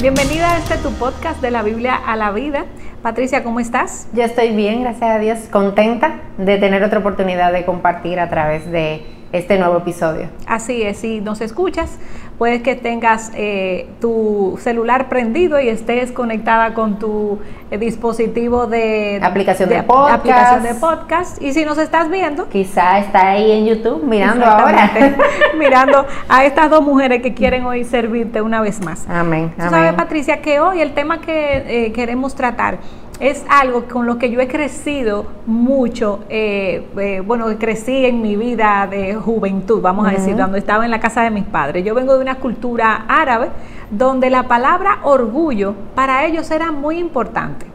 Bienvenida 0.00 0.54
a 0.54 0.56
este 0.56 0.78
tu 0.78 0.90
podcast 0.92 1.42
de 1.42 1.50
la 1.50 1.62
Biblia 1.62 1.94
a 1.94 2.16
la 2.16 2.30
vida. 2.30 2.64
Patricia, 3.02 3.44
¿cómo 3.44 3.60
estás? 3.60 4.08
Yo 4.14 4.22
estoy 4.22 4.56
bien, 4.56 4.80
gracias 4.80 5.10
a 5.10 5.18
Dios, 5.18 5.40
contenta 5.52 6.22
de 6.38 6.56
tener 6.56 6.82
otra 6.82 7.00
oportunidad 7.00 7.52
de 7.52 7.66
compartir 7.66 8.18
a 8.18 8.30
través 8.30 8.70
de 8.70 9.04
este 9.32 9.58
nuevo 9.58 9.78
episodio. 9.78 10.28
Así 10.46 10.82
es, 10.82 10.98
si 10.98 11.20
nos 11.20 11.40
escuchas, 11.40 11.98
puedes 12.38 12.62
que 12.62 12.74
tengas 12.74 13.30
eh, 13.34 13.86
tu 14.00 14.58
celular 14.60 15.08
prendido 15.08 15.60
y 15.60 15.68
estés 15.68 16.10
conectada 16.10 16.74
con 16.74 16.98
tu 16.98 17.38
eh, 17.70 17.78
dispositivo 17.78 18.66
de 18.66 19.20
aplicación 19.22 19.68
de, 19.68 19.82
podcast. 19.82 20.14
aplicación 20.14 20.62
de 20.62 20.74
podcast. 20.74 21.42
Y 21.42 21.52
si 21.52 21.64
nos 21.64 21.78
estás 21.78 22.08
viendo, 22.08 22.48
quizá 22.48 22.98
está 22.98 23.32
ahí 23.32 23.52
en 23.52 23.66
YouTube 23.66 24.02
mirando 24.04 24.46
ahora, 24.46 24.90
mirando 25.58 26.06
a 26.28 26.44
estas 26.44 26.70
dos 26.70 26.82
mujeres 26.82 27.22
que 27.22 27.34
quieren 27.34 27.64
hoy 27.66 27.84
servirte 27.84 28.40
una 28.40 28.60
vez 28.60 28.82
más. 28.84 29.04
Amén. 29.08 29.52
Tú 29.56 29.68
sabes, 29.68 29.92
Patricia, 29.92 30.40
que 30.40 30.60
hoy 30.60 30.80
el 30.80 30.94
tema 30.94 31.20
que 31.20 31.86
eh, 31.86 31.92
queremos 31.92 32.34
tratar 32.34 32.78
es 33.20 33.44
algo 33.50 33.84
con 33.84 34.06
lo 34.06 34.18
que 34.18 34.30
yo 34.30 34.40
he 34.40 34.48
crecido 34.48 35.26
mucho, 35.44 36.20
eh, 36.30 36.86
eh, 36.96 37.22
bueno, 37.24 37.46
crecí 37.58 38.06
en 38.06 38.22
mi 38.22 38.34
vida 38.34 38.88
de 38.90 39.14
juventud, 39.14 39.82
vamos 39.82 40.08
a 40.08 40.10
decir, 40.10 40.34
cuando 40.34 40.56
estaba 40.56 40.86
en 40.86 40.90
la 40.90 41.00
casa 41.00 41.22
de 41.22 41.30
mis 41.30 41.44
padres. 41.44 41.84
Yo 41.84 41.94
vengo 41.94 42.14
de 42.14 42.22
una 42.22 42.36
cultura 42.36 43.04
árabe 43.08 43.50
donde 43.90 44.30
la 44.30 44.44
palabra 44.44 45.00
orgullo 45.02 45.74
para 45.94 46.24
ellos 46.24 46.50
era 46.50 46.72
muy 46.72 46.98
importante. 46.98 47.66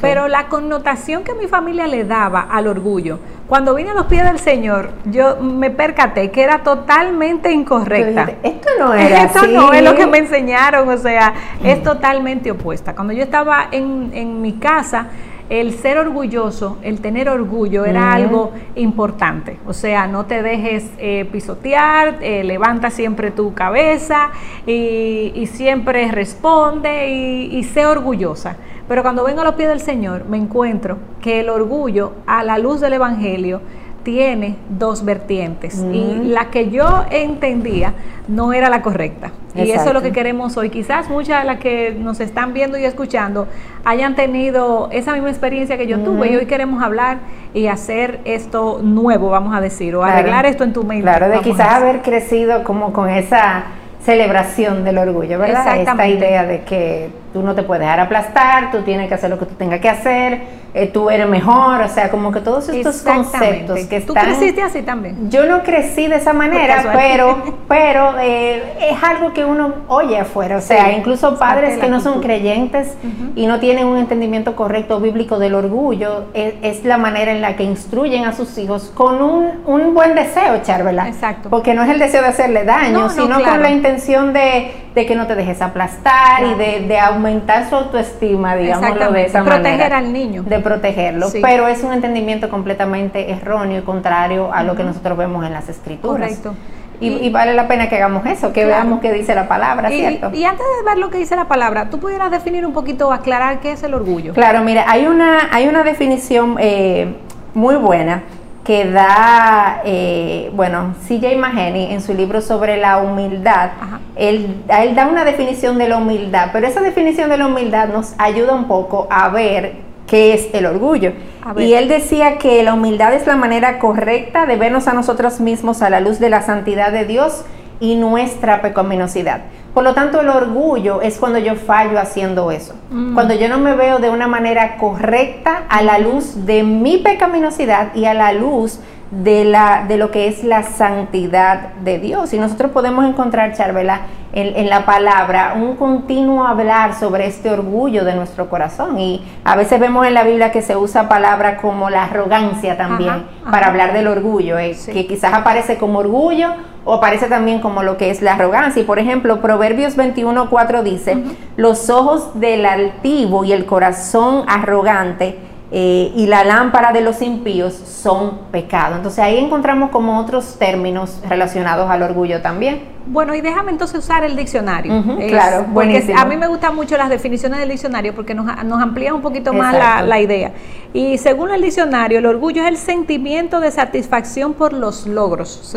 Pero 0.00 0.28
la 0.28 0.46
connotación 0.46 1.24
que 1.24 1.34
mi 1.34 1.48
familia 1.48 1.88
le 1.88 2.04
daba 2.04 2.42
al 2.42 2.68
orgullo, 2.68 3.18
cuando 3.52 3.74
vine 3.74 3.90
a 3.90 3.92
los 3.92 4.06
pies 4.06 4.24
del 4.24 4.38
Señor, 4.38 4.92
yo 5.04 5.36
me 5.36 5.70
percaté 5.70 6.30
que 6.30 6.42
era 6.42 6.62
totalmente 6.62 7.52
incorrecta. 7.52 8.32
esto 8.42 8.70
no 8.78 8.94
era 8.94 9.24
Esto 9.24 9.46
no 9.46 9.74
es 9.74 9.82
lo 9.82 9.94
que 9.94 10.06
me 10.06 10.16
enseñaron, 10.16 10.88
o 10.88 10.96
sea, 10.96 11.34
es 11.62 11.82
totalmente 11.82 12.50
opuesta. 12.50 12.94
Cuando 12.94 13.12
yo 13.12 13.22
estaba 13.22 13.68
en, 13.70 14.10
en 14.14 14.40
mi 14.40 14.54
casa, 14.54 15.08
el 15.50 15.74
ser 15.74 15.98
orgulloso, 15.98 16.78
el 16.80 17.02
tener 17.02 17.28
orgullo 17.28 17.84
era 17.84 18.14
algo 18.14 18.52
importante. 18.74 19.58
O 19.66 19.74
sea, 19.74 20.06
no 20.06 20.24
te 20.24 20.42
dejes 20.42 20.90
eh, 20.96 21.28
pisotear, 21.30 22.20
eh, 22.22 22.44
levanta 22.44 22.88
siempre 22.88 23.32
tu 23.32 23.52
cabeza 23.52 24.30
y, 24.66 25.46
siempre 25.52 26.10
responde 26.10 27.10
y, 27.10 27.54
y 27.54 27.64
sé 27.64 27.84
orgullosa. 27.84 28.56
Pero 28.88 29.02
cuando 29.02 29.24
vengo 29.24 29.40
a 29.40 29.44
los 29.44 29.54
pies 29.54 29.68
del 29.68 29.80
Señor, 29.80 30.24
me 30.28 30.36
encuentro 30.36 30.98
que 31.20 31.40
el 31.40 31.48
orgullo, 31.48 32.12
a 32.26 32.42
la 32.42 32.58
luz 32.58 32.80
del 32.80 32.94
Evangelio, 32.94 33.60
tiene 34.02 34.56
dos 34.68 35.04
vertientes. 35.04 35.84
Y 35.92 36.24
la 36.24 36.50
que 36.50 36.70
yo 36.70 37.04
entendía 37.10 37.94
no 38.28 38.52
era 38.52 38.68
la 38.68 38.82
correcta. 38.82 39.30
Y 39.54 39.70
eso 39.70 39.88
es 39.88 39.92
lo 39.92 40.02
que 40.02 40.12
queremos 40.12 40.56
hoy. 40.56 40.70
Quizás 40.70 41.08
muchas 41.08 41.42
de 41.42 41.46
las 41.46 41.58
que 41.58 41.94
nos 41.98 42.20
están 42.20 42.52
viendo 42.52 42.78
y 42.78 42.84
escuchando 42.84 43.46
hayan 43.84 44.14
tenido 44.14 44.88
esa 44.92 45.12
misma 45.12 45.30
experiencia 45.30 45.76
que 45.76 45.86
yo 45.86 46.00
tuve. 46.00 46.32
Y 46.32 46.36
hoy 46.36 46.46
queremos 46.46 46.82
hablar 46.82 47.18
y 47.54 47.66
hacer 47.66 48.20
esto 48.24 48.80
nuevo, 48.82 49.30
vamos 49.30 49.54
a 49.54 49.60
decir, 49.60 49.94
o 49.94 50.02
arreglar 50.02 50.46
esto 50.46 50.64
en 50.64 50.72
tu 50.72 50.84
mente. 50.84 51.02
Claro, 51.02 51.28
de 51.28 51.40
quizás 51.40 51.74
haber 51.74 52.02
crecido 52.02 52.64
como 52.64 52.92
con 52.92 53.08
esa 53.08 53.64
celebración 54.04 54.84
del 54.84 54.98
orgullo, 54.98 55.38
¿verdad? 55.38 55.76
Esta 55.78 56.08
idea 56.08 56.44
de 56.44 56.62
que 56.62 57.10
tú 57.32 57.42
no 57.42 57.54
te 57.54 57.62
puedes 57.62 57.82
dejar 57.82 58.00
aplastar, 58.00 58.70
tú 58.70 58.82
tienes 58.82 59.08
que 59.08 59.14
hacer 59.14 59.30
lo 59.30 59.38
que 59.38 59.46
tú 59.46 59.54
tengas 59.54 59.80
que 59.80 59.88
hacer, 59.88 60.40
eh, 60.74 60.86
tú 60.86 61.10
eres 61.10 61.28
mejor, 61.28 61.82
o 61.82 61.88
sea, 61.88 62.10
como 62.10 62.32
que 62.32 62.40
todos 62.40 62.66
estos 62.70 63.02
conceptos 63.02 63.78
que 63.86 63.96
están... 63.96 64.14
¿Tú 64.14 64.14
creciste 64.14 64.62
así 64.62 64.80
también? 64.80 65.30
Yo 65.30 65.44
no 65.44 65.62
crecí 65.62 66.06
de 66.06 66.16
esa 66.16 66.32
manera, 66.32 66.92
pero, 66.94 67.42
pero 67.68 68.14
eh, 68.18 68.90
es 68.90 69.02
algo 69.02 69.34
que 69.34 69.44
uno 69.44 69.74
oye 69.88 70.18
afuera, 70.18 70.56
o 70.56 70.60
sea, 70.62 70.92
incluso 70.92 71.38
padres 71.38 71.78
que 71.78 71.88
no 71.88 72.00
son 72.00 72.22
creyentes 72.22 72.94
y 73.36 73.46
no 73.46 73.60
tienen 73.60 73.86
un 73.86 73.98
entendimiento 73.98 74.56
correcto 74.56 74.98
bíblico 74.98 75.38
del 75.38 75.54
orgullo, 75.54 76.24
es, 76.32 76.84
la 76.84 76.96
manera 76.96 77.32
en 77.32 77.42
la 77.42 77.54
que 77.54 77.64
instruyen 77.64 78.24
a 78.24 78.32
sus 78.32 78.56
hijos 78.56 78.90
con 78.94 79.22
un, 79.22 79.94
buen 79.94 80.14
deseo, 80.14 80.62
Charvela. 80.62 81.06
Exacto. 81.06 81.50
Porque 81.50 81.74
no 81.74 81.82
es 81.82 81.90
el 81.90 81.98
deseo 81.98 82.22
de 82.22 82.28
hacerle 82.28 82.64
daño, 82.64 83.10
sino 83.10 83.42
con 83.42 83.60
la 83.60 83.70
intención 83.70 84.32
de, 84.32 84.72
que 84.94 85.14
no 85.14 85.26
te 85.26 85.34
dejes 85.34 85.60
aplastar 85.60 86.44
y 86.44 86.54
de, 86.54 86.86
de 86.88 86.98
aumentar 86.98 87.68
su 87.68 87.76
autoestima, 87.76 88.56
digámoslo 88.56 89.12
de 89.12 89.26
esa 89.26 89.42
manera. 89.42 89.62
Proteger 89.62 89.92
al 89.92 90.12
niño. 90.12 90.42
De 90.44 90.61
protegerlo, 90.62 91.28
pero 91.40 91.68
es 91.68 91.82
un 91.82 91.92
entendimiento 91.92 92.48
completamente 92.48 93.30
erróneo 93.30 93.80
y 93.80 93.82
contrario 93.82 94.52
a 94.52 94.62
lo 94.62 94.74
que 94.74 94.84
nosotros 94.84 95.18
vemos 95.18 95.44
en 95.46 95.52
las 95.52 95.68
escrituras. 95.68 96.38
Correcto. 96.38 96.54
Y, 97.00 97.30
vale 97.30 97.52
la 97.54 97.66
pena 97.66 97.88
que 97.88 97.96
hagamos 97.96 98.24
eso, 98.26 98.52
que 98.52 98.64
veamos 98.64 99.00
qué 99.00 99.12
dice 99.12 99.34
la 99.34 99.48
palabra, 99.48 99.88
¿cierto? 99.88 100.30
Y 100.32 100.44
antes 100.44 100.64
de 100.78 100.88
ver 100.88 100.98
lo 100.98 101.10
que 101.10 101.18
dice 101.18 101.34
la 101.34 101.48
palabra, 101.48 101.90
¿tú 101.90 101.98
pudieras 101.98 102.30
definir 102.30 102.64
un 102.64 102.72
poquito, 102.72 103.12
aclarar 103.12 103.58
qué 103.58 103.72
es 103.72 103.82
el 103.82 103.94
orgullo? 103.94 104.32
Claro, 104.34 104.62
mira, 104.62 104.84
hay 104.86 105.06
una, 105.06 105.48
hay 105.50 105.66
una 105.66 105.82
definición 105.82 106.56
eh, 106.60 107.16
muy 107.54 107.74
buena 107.74 108.22
que 108.62 108.88
da, 108.88 109.82
eh, 109.84 110.52
bueno, 110.54 110.94
CJ 111.08 111.36
Mahoney 111.36 111.92
en 111.92 112.00
su 112.00 112.14
libro 112.14 112.40
sobre 112.40 112.76
la 112.76 112.98
humildad, 112.98 113.70
él, 114.14 114.62
él, 114.68 114.94
da 114.94 115.08
una 115.08 115.24
definición 115.24 115.78
de 115.78 115.88
la 115.88 115.96
humildad, 115.96 116.50
pero 116.52 116.68
esa 116.68 116.80
definición 116.80 117.28
de 117.30 117.38
la 117.38 117.46
humildad 117.46 117.88
nos 117.88 118.14
ayuda 118.18 118.54
un 118.54 118.68
poco 118.68 119.08
a 119.10 119.28
ver 119.30 119.91
qué 120.06 120.34
es 120.34 120.48
el 120.52 120.66
orgullo. 120.66 121.12
Y 121.56 121.74
él 121.74 121.88
decía 121.88 122.38
que 122.38 122.62
la 122.62 122.74
humildad 122.74 123.14
es 123.14 123.26
la 123.26 123.36
manera 123.36 123.78
correcta 123.78 124.46
de 124.46 124.56
vernos 124.56 124.86
a 124.88 124.92
nosotros 124.92 125.40
mismos 125.40 125.82
a 125.82 125.90
la 125.90 126.00
luz 126.00 126.18
de 126.18 126.30
la 126.30 126.42
santidad 126.42 126.92
de 126.92 127.04
Dios 127.04 127.44
y 127.80 127.96
nuestra 127.96 128.62
pecaminosidad. 128.62 129.42
Por 129.74 129.84
lo 129.84 129.94
tanto, 129.94 130.20
el 130.20 130.28
orgullo 130.28 131.00
es 131.00 131.18
cuando 131.18 131.38
yo 131.38 131.56
fallo 131.56 131.98
haciendo 131.98 132.50
eso. 132.50 132.74
Mm. 132.90 133.14
Cuando 133.14 133.34
yo 133.34 133.48
no 133.48 133.58
me 133.58 133.74
veo 133.74 133.98
de 133.98 134.10
una 134.10 134.28
manera 134.28 134.76
correcta 134.76 135.64
a 135.68 135.82
la 135.82 135.98
luz 135.98 136.44
de 136.46 136.62
mi 136.62 136.98
pecaminosidad 136.98 137.94
y 137.94 138.04
a 138.04 138.14
la 138.14 138.32
luz 138.32 138.80
de, 139.12 139.44
la, 139.44 139.84
de 139.86 139.98
lo 139.98 140.10
que 140.10 140.26
es 140.26 140.42
la 140.42 140.62
santidad 140.62 141.74
de 141.84 141.98
Dios. 141.98 142.32
Y 142.32 142.38
nosotros 142.38 142.72
podemos 142.72 143.04
encontrar, 143.04 143.54
Charvela, 143.54 144.00
en, 144.32 144.70
la 144.70 144.86
palabra 144.86 145.52
un 145.54 145.76
continuo 145.76 146.46
hablar 146.46 146.94
sobre 146.94 147.26
este 147.26 147.50
orgullo 147.50 148.06
de 148.06 148.14
nuestro 148.14 148.48
corazón. 148.48 148.98
Y 148.98 149.22
a 149.44 149.54
veces 149.54 149.78
vemos 149.78 150.06
en 150.06 150.14
la 150.14 150.24
Biblia 150.24 150.50
que 150.50 150.62
se 150.62 150.76
usa 150.76 151.10
palabra 151.10 151.58
como 151.58 151.90
la 151.90 152.04
arrogancia 152.04 152.78
también 152.78 153.26
para 153.50 153.66
hablar 153.66 153.92
del 153.92 154.06
orgullo, 154.06 154.58
eh, 154.58 154.74
que 154.86 155.06
quizás 155.06 155.34
aparece 155.34 155.76
como 155.76 155.98
orgullo 155.98 156.48
o 156.86 156.94
aparece 156.94 157.26
también 157.26 157.60
como 157.60 157.82
lo 157.82 157.98
que 157.98 158.10
es 158.10 158.22
la 158.22 158.32
arrogancia. 158.32 158.80
Y 158.80 158.86
por 158.86 158.98
ejemplo, 158.98 159.42
Proverbios 159.42 159.98
21.4 159.98 160.82
dice, 160.82 161.22
los 161.56 161.90
ojos 161.90 162.40
del 162.40 162.64
altivo 162.64 163.44
y 163.44 163.52
el 163.52 163.66
corazón 163.66 164.44
arrogante 164.48 165.51
eh, 165.74 166.12
y 166.14 166.26
la 166.26 166.44
lámpara 166.44 166.92
de 166.92 167.00
los 167.00 167.22
impíos 167.22 167.72
son 167.72 168.40
pecado. 168.50 168.96
Entonces 168.96 169.20
ahí 169.20 169.38
encontramos 169.38 169.88
como 169.88 170.18
otros 170.20 170.58
términos 170.58 171.18
relacionados 171.26 171.90
al 171.90 172.02
orgullo 172.02 172.42
también. 172.42 172.92
Bueno, 173.06 173.34
y 173.34 173.40
déjame 173.40 173.70
entonces 173.70 173.98
usar 173.98 174.22
el 174.22 174.36
diccionario. 174.36 175.02
claro, 175.28 175.64
buenísimo. 175.70 176.20
A 176.20 176.26
mí 176.26 176.36
me 176.36 176.46
gustan 176.46 176.76
mucho 176.76 176.98
las 176.98 177.08
definiciones 177.08 177.58
del 177.58 177.70
diccionario 177.70 178.14
porque 178.14 178.34
nos, 178.34 178.44
nos 178.64 178.82
amplía 178.82 179.14
un 179.14 179.22
poquito 179.22 179.54
más 179.54 179.74
la, 180.06 180.20
idea. 180.20 180.52
Y 180.92 181.16
según 181.16 181.50
el 181.50 181.62
diccionario, 181.62 182.18
el 182.18 182.26
orgullo 182.26 182.62
es 182.62 182.68
el 182.68 182.76
sentimiento 182.76 183.58
de 183.58 183.70
satisfacción 183.70 184.52
por 184.52 184.74
los 184.74 185.06
logros. 185.06 185.74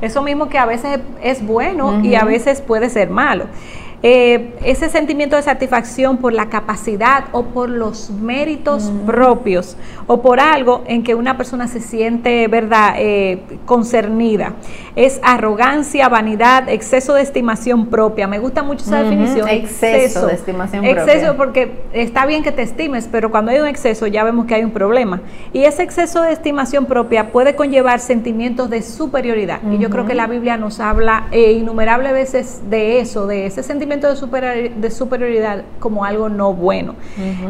eso 0.00 0.22
mismo 0.22 0.48
que 0.48 0.56
a 0.58 0.64
veces 0.64 1.00
es 1.22 1.46
bueno 1.46 2.00
y 2.02 2.14
a 2.14 2.24
veces 2.24 2.62
puede 2.62 2.88
ser 2.88 3.10
malo. 3.10 3.44
Eh, 4.06 4.52
ese 4.62 4.90
sentimiento 4.90 5.34
de 5.34 5.40
satisfacción 5.40 6.18
por 6.18 6.34
la 6.34 6.50
capacidad 6.50 7.24
o 7.32 7.44
por 7.44 7.70
los 7.70 8.10
méritos 8.10 8.92
propios 9.06 9.78
o 10.06 10.20
por 10.20 10.40
algo 10.40 10.84
en 10.86 11.02
que 11.02 11.14
una 11.14 11.38
persona 11.38 11.68
se 11.68 11.80
siente, 11.80 12.46
¿verdad?, 12.48 12.96
eh, 12.98 13.38
concernida. 13.64 14.56
Es 14.94 15.20
arrogancia, 15.22 16.10
vanidad, 16.10 16.68
exceso 16.68 17.14
de 17.14 17.22
estimación 17.22 17.86
propia. 17.86 18.28
Me 18.28 18.38
gusta 18.38 18.62
mucho 18.62 18.84
esa 18.84 19.02
definición. 19.02 19.48
Exceso, 19.48 20.26
de 20.26 20.34
estimación 20.34 20.84
propia. 20.84 21.02
Exceso 21.02 21.36
porque 21.38 21.72
está 21.94 22.26
bien 22.26 22.42
que 22.42 22.52
te 22.52 22.60
estimes, 22.60 23.08
pero 23.10 23.30
cuando 23.30 23.52
hay 23.52 23.60
un 23.60 23.66
exceso 23.66 24.06
ya 24.06 24.22
vemos 24.22 24.44
que 24.44 24.54
hay 24.54 24.64
un 24.64 24.72
problema. 24.72 25.22
Y 25.54 25.64
ese 25.64 25.82
exceso 25.82 26.20
de 26.20 26.32
estimación 26.34 26.84
propia 26.84 27.32
puede 27.32 27.56
conllevar 27.56 28.00
sentimientos 28.00 28.68
de 28.68 28.82
superioridad. 28.82 29.62
Y 29.72 29.78
yo 29.78 29.88
creo 29.88 30.04
que 30.04 30.14
la 30.14 30.26
Biblia 30.26 30.58
nos 30.58 30.78
habla 30.78 31.28
eh, 31.32 31.52
innumerables 31.52 32.12
veces 32.12 32.60
de 32.68 33.00
eso, 33.00 33.26
de 33.26 33.46
ese 33.46 33.62
sentimiento 33.62 33.93
de, 34.00 34.90
superioridad 34.90 35.62
como 35.78 36.04
algo 36.04 36.28
no 36.28 36.52
bueno. 36.52 36.94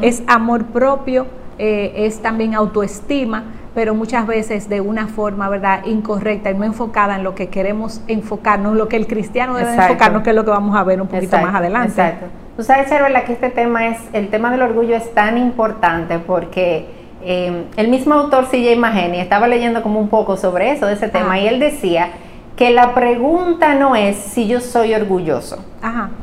Es 0.03 0.23
amor 0.27 0.67
propio, 0.67 1.27
eh, 1.59 1.93
es 1.97 2.21
también 2.21 2.55
autoestima, 2.55 3.45
pero 3.75 3.95
muchas 3.95 4.27
veces 4.27 4.69
de 4.69 4.81
una 4.81 5.09
forma, 5.09 5.49
¿verdad?, 5.49 5.85
incorrecta 5.85 6.51
y 6.51 6.55
no 6.55 6.65
enfocada 6.65 7.17
en 7.17 7.25
lo 7.25 7.35
que 7.35 7.49
queremos 7.49 8.01
enfocarnos, 8.07 8.77
lo 8.77 8.89
que 8.89 8.97
el 8.97 9.07
cristiano 9.07 9.57
debe 9.57 9.75
enfocarnos, 9.75 10.23
que 10.23 10.31
es 10.31 10.37
lo 10.37 10.45
que 10.45 10.51
vamos 10.51 10.77
a 10.77 10.85
ver 10.85 11.01
un 11.01 11.09
poquito 11.09 11.39
más 11.39 11.55
adelante. 11.55 11.89
Exacto. 11.89 12.27
Tú 12.57 12.63
sabes, 12.63 12.89
Cherola, 12.89 13.25
que 13.25 13.33
este 13.33 13.51
tema 13.51 13.89
es, 13.89 13.99
el 14.13 14.29
tema 14.29 14.53
del 14.53 14.63
orgullo 14.63 14.95
es 14.95 15.13
tan 15.13 15.39
importante 15.39 16.21
porque 16.21 16.87
eh, 17.25 17.65
el 17.77 17.89
mismo 17.89 18.15
autor 18.15 18.47
C.J. 18.47 18.79
Mahoney 18.79 19.19
estaba 19.19 19.49
leyendo 19.49 19.83
como 19.83 19.99
un 19.99 20.09
poco 20.09 20.37
sobre 20.37 20.71
eso, 20.71 20.87
de 20.87 20.93
ese 20.93 21.09
tema, 21.09 21.39
y 21.41 21.49
él 21.49 21.59
decía 21.59 22.11
que 22.57 22.71
la 22.71 22.95
pregunta 22.95 23.75
no 23.75 23.97
es 23.97 24.17
si 24.17 24.47
yo 24.47 24.61
soy 24.61 24.95
orgulloso. 24.95 25.65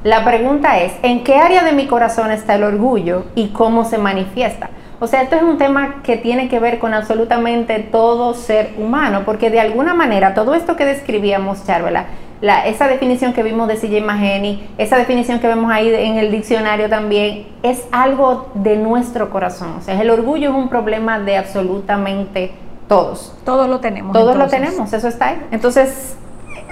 La 0.04 0.24
pregunta 0.24 0.80
es, 0.80 0.94
¿en 1.04 1.24
qué 1.24 1.36
área 1.36 1.64
de 1.64 1.74
mi 1.74 1.88
corazón 1.88 2.32
está 2.32 2.56
el 2.56 2.64
orgullo 2.64 3.26
y 3.36 3.50
cómo 3.50 3.86
se 3.86 3.98
manifiesta? 3.98 4.70
O 5.00 5.08
sea, 5.08 5.24
esto 5.24 5.36
es 5.36 5.44
un 5.44 5.58
tema 5.58 6.02
que 6.04 6.18
tiene 6.18 6.48
que 6.48 6.60
ver 6.60 6.80
con 6.80 6.94
absolutamente 6.94 7.80
todo 7.80 8.34
ser 8.34 8.74
humano, 8.78 9.24
porque 9.26 9.50
de 9.50 9.60
alguna 9.60 9.94
manera 9.94 10.34
todo 10.34 10.54
esto 10.54 10.76
que 10.76 10.86
describíamos, 10.86 11.66
Charvela, 11.66 12.06
la, 12.40 12.66
esa 12.68 12.88
definición 12.88 13.34
que 13.34 13.44
vimos 13.44 13.68
de 13.68 13.76
CJ 13.76 14.02
Maheni, 14.02 14.68
esa 14.78 14.98
definición 14.98 15.40
que 15.40 15.48
vemos 15.48 15.72
ahí 15.72 15.94
en 15.94 16.18
el 16.18 16.32
diccionario 16.32 16.90
también, 16.90 17.48
es 17.62 17.86
algo 17.92 18.50
de 18.56 18.78
nuestro 18.78 19.30
corazón. 19.30 19.76
O 19.80 19.82
sea, 19.82 20.00
el 20.00 20.10
orgullo 20.10 20.50
es 20.50 20.56
un 20.56 20.70
problema 20.70 21.20
de 21.20 21.38
absolutamente 21.38 22.52
todos. 22.92 23.32
Todos 23.46 23.70
lo 23.70 23.80
tenemos. 23.80 24.12
Todos 24.12 24.36
lo 24.36 24.48
tenemos, 24.48 24.92
eso 24.92 25.08
está 25.08 25.28
ahí. 25.28 25.42
Entonces, 25.52 26.18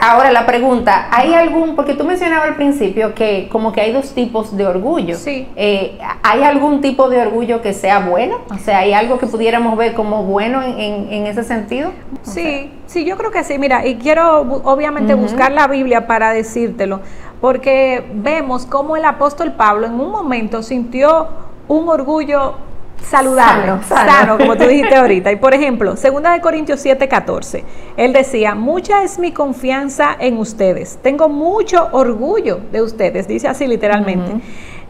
ahora 0.01 0.33
la 0.33 0.45
pregunta, 0.45 1.07
¿hay 1.11 1.33
algún, 1.33 1.77
porque 1.77 1.93
tú 1.93 2.03
mencionabas 2.03 2.49
al 2.49 2.55
principio 2.57 3.15
que 3.15 3.47
como 3.49 3.71
que 3.71 3.79
hay 3.79 3.93
dos 3.93 4.11
tipos 4.11 4.57
de 4.57 4.67
orgullo. 4.67 5.15
Sí. 5.15 5.47
Eh, 5.55 5.97
¿Hay 6.21 6.43
algún 6.43 6.81
tipo 6.81 7.07
de 7.07 7.21
orgullo 7.21 7.61
que 7.61 7.71
sea 7.71 7.99
bueno? 7.99 8.39
O 8.53 8.57
sea, 8.57 8.79
¿hay 8.79 8.91
algo 8.91 9.17
que 9.17 9.27
pudiéramos 9.27 9.77
ver 9.77 9.93
como 9.93 10.23
bueno 10.25 10.61
en, 10.61 11.25
ese 11.25 11.45
sentido? 11.45 11.91
sí, 12.23 12.69
sí, 12.85 13.05
yo 13.05 13.15
creo 13.15 13.31
que 13.31 13.45
sí. 13.45 13.57
Mira, 13.57 13.87
y 13.87 13.95
quiero 13.95 14.41
obviamente 14.65 15.13
buscar 15.13 15.53
la 15.53 15.67
Biblia 15.67 16.05
para 16.05 16.33
decírtelo, 16.33 16.99
porque 17.39 18.03
vemos 18.13 18.65
cómo 18.65 18.97
el 18.97 19.05
apóstol 19.05 19.53
Pablo 19.53 19.87
en 19.87 19.93
un 19.93 20.11
momento 20.11 20.63
sintió 20.63 21.29
un 21.69 21.87
orgullo 21.87 22.55
saludable, 23.03 23.83
sano, 23.87 24.37
como 24.37 24.55
tú 24.55 24.65
dijiste 24.65 24.95
ahorita. 24.97 25.31
Y 25.31 25.35
por 25.35 25.53
ejemplo, 25.53 25.91
2 25.91 26.01
de 26.01 26.41
Corintios 26.41 26.79
7, 26.79 27.07
14, 27.07 27.63
él 27.97 28.13
decía, 28.13 28.55
mucha 28.55 29.03
es 29.03 29.19
mi 29.19 29.31
confianza 29.31 30.15
en 30.19 30.37
ustedes, 30.37 30.99
tengo 31.01 31.29
mucho 31.29 31.89
orgullo 31.91 32.59
de 32.71 32.81
ustedes, 32.81 33.27
dice 33.27 33.47
así 33.47 33.67
literalmente. 33.67 34.41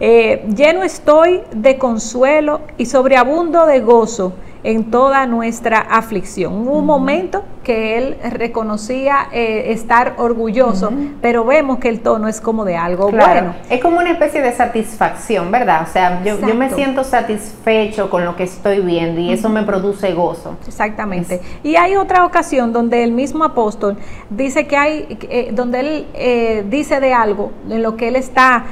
Eh, 0.02 0.46
lleno 0.56 0.84
estoy 0.84 1.42
de 1.52 1.78
consuelo 1.78 2.62
y 2.78 2.86
sobreabundo 2.86 3.66
de 3.66 3.82
gozo 3.82 4.34
en 4.64 4.92
toda 4.92 5.26
nuestra 5.26 5.80
aflicción. 5.80 6.54
Hubo 6.54 6.80
un 6.80 6.86
momento 6.86 7.44
que 7.64 7.98
él 7.98 8.18
reconocía 8.32 9.28
eh, 9.32 9.72
estar 9.72 10.16
orgulloso, 10.18 10.92
pero 11.22 11.46
vemos 11.46 11.80
que 11.80 11.90
el 11.90 12.02
tono 12.02 12.28
es 12.28 12.42
como 12.42 12.66
de 12.66 12.76
algo 12.76 13.12
bueno. 13.12 13.54
Es 13.70 13.82
como 13.82 14.00
una 14.00 14.12
especie 14.12 14.42
de 14.42 14.52
satisfacción, 14.52 15.52
¿verdad? 15.52 15.84
O 15.88 15.92
sea, 15.92 16.24
yo, 16.24 16.38
me 16.56 16.70
siento 16.72 17.04
satisfecho 17.04 18.10
con 18.10 18.26
lo 18.26 18.36
que 18.36 18.44
estoy 18.44 18.80
viendo 18.82 19.22
y 19.22 19.32
eso 19.32 19.50
me 19.50 19.64
produce 19.64 20.14
gozo. 20.14 20.58
Exactamente. 20.68 21.42
Y 21.64 21.76
hay 21.76 21.96
otra 21.96 22.26
ocasión 22.26 22.74
donde 22.74 23.04
el 23.04 23.12
mismo 23.12 23.44
apóstol 23.44 23.98
dice 24.30 24.66
que 24.66 24.78
hay, 24.78 25.18
eh, 25.30 25.52
donde 25.54 25.80
él 25.80 26.08
eh, 26.16 26.66
dice 26.68 27.00
de 27.00 27.14
algo, 27.14 27.52
en 27.70 27.84
lo 27.84 27.96
que 27.96 28.08
él 28.08 28.16
está 28.16 28.66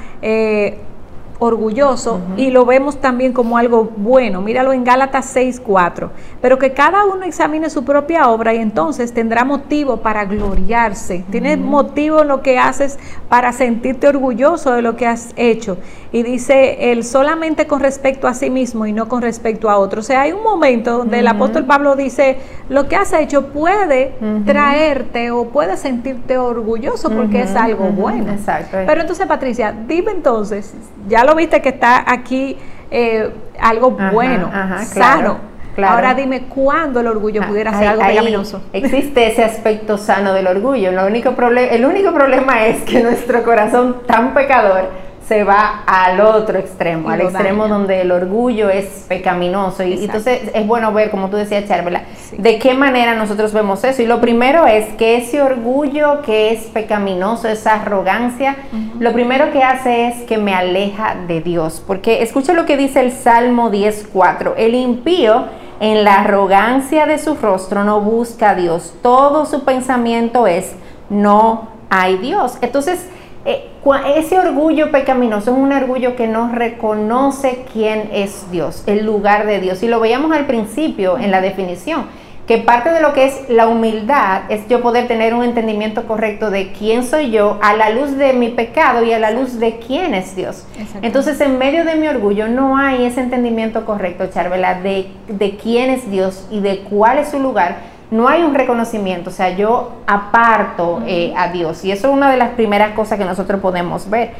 orgulloso 1.39 2.19
y 2.35 2.49
lo 2.49 2.65
vemos 2.65 2.97
también 2.97 3.33
como 3.33 3.57
algo 3.57 3.91
bueno. 3.95 4.41
Míralo 4.41 4.73
en 4.73 4.83
Gálatas 4.83 5.35
6:4. 5.35 6.09
Pero 6.41 6.57
que 6.57 6.73
cada 6.73 7.05
uno 7.05 7.23
examine 7.23 7.69
su 7.69 7.83
propia 7.83 8.29
obra 8.29 8.53
y 8.53 8.57
entonces 8.57 9.13
tendrá 9.13 9.43
motivo 9.43 9.97
para 9.97 10.25
gloriarse. 10.25 11.23
Tienes 11.29 11.57
motivo 11.57 12.21
en 12.21 12.27
lo 12.27 12.41
que 12.41 12.57
haces 12.57 12.97
para 13.29 13.51
sentirte 13.51 14.07
orgulloso 14.07 14.73
de 14.73 14.81
lo 14.81 14.95
que 14.95 15.05
has 15.05 15.33
hecho. 15.35 15.77
Y 16.11 16.23
dice 16.23 16.91
él 16.91 17.03
solamente 17.03 17.67
con 17.67 17.81
respecto 17.81 18.27
a 18.27 18.33
sí 18.33 18.49
mismo 18.49 18.85
y 18.85 18.93
no 18.93 19.07
con 19.07 19.21
respecto 19.21 19.69
a 19.69 19.77
otros. 19.77 20.05
O 20.05 20.07
sea, 20.07 20.21
hay 20.21 20.31
un 20.31 20.43
momento 20.43 20.97
donde 20.97 21.19
el 21.19 21.27
apóstol 21.27 21.65
Pablo 21.65 21.95
dice, 21.95 22.37
lo 22.69 22.87
que 22.87 22.95
has 22.95 23.13
hecho 23.13 23.47
puede 23.47 24.15
traerte 24.45 25.31
o 25.31 25.45
puede 25.49 25.77
sentirte 25.77 26.37
orgulloso 26.37 27.09
porque 27.09 27.41
es 27.41 27.55
algo 27.55 27.85
bueno. 27.85 28.31
Exacto. 28.31 28.77
Pero 28.85 29.01
entonces, 29.01 29.27
Patricia, 29.27 29.75
dime 29.87 30.11
entonces, 30.11 30.73
ya 31.07 31.23
lo 31.27 31.35
viste 31.35 31.61
que 31.61 31.69
está 31.69 32.09
aquí 32.09 32.57
eh, 32.89 33.29
algo 33.59 33.91
bueno, 33.91 34.49
sano. 34.85 35.39
Ahora 35.85 36.15
dime 36.15 36.43
cuándo 36.43 37.01
el 37.01 37.07
orgullo 37.07 37.41
ah, 37.43 37.47
pudiera 37.47 37.77
ser 37.77 37.89
algo 37.89 38.03
pecaminoso. 38.03 38.61
Existe 38.73 39.27
ese 39.27 39.43
aspecto 39.43 39.97
sano 39.97 40.33
del 40.33 40.47
orgullo. 40.47 40.91
Lo 40.91 41.05
único 41.05 41.35
el 41.39 41.85
único 41.85 42.13
problema 42.13 42.65
es 42.65 42.81
que 42.81 43.03
nuestro 43.03 43.43
corazón 43.43 43.97
tan 44.07 44.33
pecador 44.33 44.89
se 45.27 45.43
va 45.43 45.83
al 45.85 46.21
otro 46.21 46.57
extremo, 46.57 47.09
al 47.09 47.19
extremo 47.19 47.67
donde 47.67 47.99
el 48.01 48.11
orgullo 48.13 48.69
es 48.69 49.05
pecaminoso. 49.09 49.83
Y, 49.83 50.05
entonces 50.05 50.51
es 50.53 50.65
bueno 50.65 50.93
ver, 50.93 51.09
como 51.11 51.29
tú 51.29 51.35
decías, 51.35 51.67
Charvela, 51.67 52.03
de 52.37 52.57
qué 52.59 52.73
manera 52.73 53.13
nosotros 53.13 53.51
vemos 53.51 53.83
eso. 53.83 54.01
Y 54.01 54.05
lo 54.05 54.21
primero 54.21 54.65
es 54.65 54.85
que 54.93 55.17
ese 55.17 55.41
orgullo 55.41 56.21
que 56.21 56.53
es 56.53 56.67
pecaminoso, 56.67 57.49
esa 57.49 57.73
arrogancia, 57.73 58.55
lo 58.99 59.11
primero 59.11 59.51
que 59.51 59.63
hace 59.63 60.07
es 60.07 60.23
que 60.23 60.37
me 60.37 60.53
aleja 60.53 61.15
de 61.27 61.41
Dios. 61.41 61.83
Porque 61.85 62.23
escucha 62.23 62.53
lo 62.53 62.65
que 62.65 62.77
dice 62.77 63.01
el 63.01 63.11
Salmo 63.11 63.69
10.4. 63.69 64.53
El 64.55 64.75
impío 64.75 65.45
en 65.81 66.05
la 66.05 66.21
arrogancia 66.21 67.05
de 67.05 67.17
su 67.17 67.35
rostro 67.35 67.83
no 67.83 67.99
busca 67.99 68.51
a 68.51 68.55
Dios. 68.55 68.93
Todo 69.01 69.45
su 69.45 69.65
pensamiento 69.65 70.47
es, 70.47 70.73
no 71.09 71.67
hay 71.89 72.17
Dios. 72.17 72.57
Entonces, 72.61 73.07
eh, 73.45 73.69
ese 73.95 74.39
orgullo 74.39 74.91
pecaminoso 74.91 75.51
es 75.51 75.57
un 75.57 75.71
orgullo 75.71 76.15
que 76.15 76.27
no 76.27 76.51
reconoce 76.51 77.65
quién 77.71 78.09
es 78.13 78.49
Dios, 78.51 78.83
el 78.87 79.05
lugar 79.05 79.45
de 79.45 79.59
Dios. 79.59 79.83
Y 79.83 79.87
lo 79.87 79.99
veíamos 79.99 80.31
al 80.31 80.45
principio 80.45 81.17
en 81.17 81.31
la 81.31 81.41
definición, 81.41 82.05
que 82.47 82.57
parte 82.57 82.91
de 82.91 83.01
lo 83.01 83.13
que 83.13 83.25
es 83.25 83.49
la 83.49 83.67
humildad 83.67 84.43
es 84.49 84.67
yo 84.67 84.81
poder 84.81 85.07
tener 85.07 85.33
un 85.33 85.43
entendimiento 85.43 86.07
correcto 86.07 86.49
de 86.49 86.71
quién 86.71 87.03
soy 87.03 87.29
yo 87.29 87.59
a 87.61 87.75
la 87.75 87.89
luz 87.89 88.17
de 88.17 88.33
mi 88.33 88.49
pecado 88.49 89.03
y 89.03 89.11
a 89.11 89.19
la 89.19 89.31
luz 89.31 89.59
de 89.59 89.79
quién 89.79 90.13
es 90.13 90.35
Dios. 90.35 90.65
Entonces, 91.01 91.39
en 91.41 91.57
medio 91.57 91.83
de 91.83 91.95
mi 91.95 92.07
orgullo 92.07 92.47
no 92.47 92.77
hay 92.77 93.05
ese 93.05 93.19
entendimiento 93.19 93.85
correcto, 93.85 94.27
Charvela, 94.33 94.81
de, 94.81 95.11
de 95.27 95.57
quién 95.57 95.89
es 95.89 96.09
Dios 96.09 96.47
y 96.49 96.61
de 96.61 96.79
cuál 96.79 97.19
es 97.19 97.29
su 97.29 97.39
lugar 97.39 97.96
no 98.09 98.27
hay 98.27 98.43
un 98.43 98.53
reconocimiento, 98.53 99.29
o 99.29 99.33
sea, 99.33 99.49
yo 99.55 99.91
aparto 100.07 101.01
eh, 101.05 101.33
a 101.35 101.49
Dios. 101.51 101.83
Y 101.83 101.91
eso 101.91 102.07
es 102.07 102.13
una 102.13 102.31
de 102.31 102.37
las 102.37 102.51
primeras 102.51 102.93
cosas 102.93 103.17
que 103.17 103.25
nosotros 103.25 103.59
podemos 103.59 104.09
ver. 104.09 104.31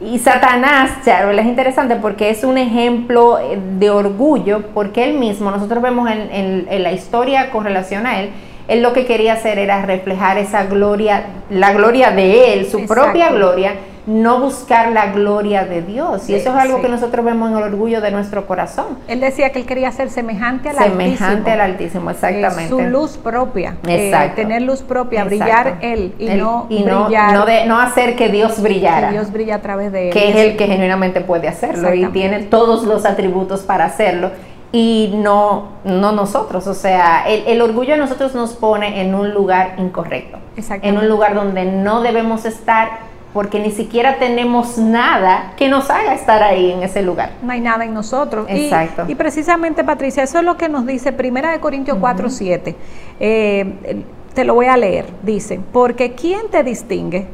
Y 0.00 0.18
Satanás, 0.18 0.90
Charvel, 1.04 1.38
es 1.38 1.46
interesante 1.46 1.96
porque 1.96 2.28
es 2.28 2.44
un 2.44 2.58
ejemplo 2.58 3.38
eh, 3.38 3.58
de 3.78 3.90
orgullo, 3.90 4.62
porque 4.74 5.04
él 5.04 5.18
mismo, 5.18 5.50
nosotros 5.50 5.82
vemos 5.82 6.08
en, 6.10 6.66
la 6.82 6.92
historia 6.92 7.50
con 7.50 7.64
relación 7.64 8.06
a 8.06 8.20
él, 8.20 8.30
él 8.68 8.82
lo 8.82 8.92
que 8.92 9.06
quería 9.06 9.34
hacer 9.34 9.58
era 9.58 9.84
reflejar 9.86 10.38
esa 10.38 10.64
gloria, 10.64 11.24
la 11.50 11.72
gloria 11.72 12.10
de 12.10 12.52
él, 12.52 12.66
su 12.66 12.84
propia 12.84 13.30
gloria, 13.30 13.74
no 14.06 14.40
buscar 14.40 14.92
la 14.92 15.12
gloria 15.12 15.64
de 15.64 15.82
Dios. 15.82 16.28
Y 16.28 16.34
eso 16.34 16.50
es 16.50 16.56
algo 16.56 16.80
que 16.80 16.88
nosotros 16.88 17.24
vemos 17.24 17.50
en 17.50 17.56
el 17.56 17.64
orgullo 17.64 18.00
de 18.00 18.12
nuestro 18.12 18.46
corazón. 18.46 18.98
Él 19.08 19.20
decía 19.20 19.50
que 19.50 19.58
él 19.58 19.66
quería 19.66 19.90
ser 19.90 20.10
semejante 20.10 20.68
al 20.68 20.78
Altísimo. 20.78 21.00
Semejante 21.00 21.50
al 21.50 21.60
Altísimo, 21.60 22.10
exactamente. 22.10 22.68
su 22.68 22.80
luz 22.80 23.16
propia. 23.16 23.76
Eh, 23.86 24.08
Exacto. 24.08 24.36
tener 24.36 24.62
luz 24.62 24.82
propia, 24.82 25.24
brillar 25.24 25.78
él 25.80 26.14
y, 26.18 26.28
no 26.28 26.66
y 26.68 26.84
brillar. 26.84 27.32
No, 27.32 27.44
de, 27.46 27.66
no 27.66 27.80
hacer 27.80 28.14
que 28.14 28.28
Dios 28.28 28.62
brillara. 28.62 29.08
Que 29.08 29.14
Dios 29.14 29.32
brilla 29.32 29.56
a 29.56 29.62
través 29.62 29.90
de 29.90 30.08
él. 30.08 30.12
Que 30.12 30.30
es 30.30 30.36
el 30.36 30.56
que 30.56 30.66
genuinamente 30.66 31.20
puede 31.20 31.48
hacerlo 31.48 31.92
y 31.92 32.06
tiene 32.06 32.44
todos 32.44 32.84
los 32.84 33.04
atributos 33.04 33.62
para 33.62 33.86
hacerlo 33.86 34.30
y 34.70 35.12
no, 35.16 35.68
no 35.84 36.12
nosotros. 36.12 36.66
O 36.68 36.74
sea, 36.74 37.24
el, 37.26 37.44
el, 37.46 37.62
orgullo 37.62 37.94
de 37.94 37.98
nosotros 37.98 38.34
nos 38.34 38.52
pone 38.52 39.00
en 39.00 39.14
un 39.14 39.32
lugar 39.32 39.74
incorrecto, 39.78 40.38
en 40.82 40.98
un 40.98 41.08
lugar 41.08 41.34
donde 41.34 41.64
no 41.64 42.02
debemos 42.02 42.44
estar 42.44 43.15
porque 43.36 43.60
ni 43.60 43.70
siquiera 43.70 44.18
tenemos 44.18 44.78
nada 44.78 45.52
que 45.58 45.68
nos 45.68 45.90
haga 45.90 46.14
estar 46.14 46.42
ahí 46.42 46.72
en 46.72 46.82
ese 46.82 47.02
lugar. 47.02 47.32
No 47.42 47.52
hay 47.52 47.60
nada 47.60 47.84
en 47.84 47.92
nosotros. 47.92 48.46
Exacto. 48.48 49.04
Y, 49.08 49.14
precisamente, 49.14 49.84
Patricia, 49.84 50.22
eso 50.22 50.38
es 50.38 50.44
lo 50.44 50.56
que 50.56 50.70
nos 50.70 50.86
dice 50.86 51.12
Primera 51.12 51.52
de 51.52 51.60
Corintios 51.60 51.98
4, 52.00 52.30
7. 52.30 52.74
Eh, 53.20 54.04
te 54.32 54.44
lo 54.44 54.54
voy 54.54 54.68
a 54.68 54.78
leer. 54.78 55.04
Dice, 55.22 55.60
porque 55.70 56.12
¿quién 56.12 56.48
te 56.50 56.62
distingue? 56.62 57.26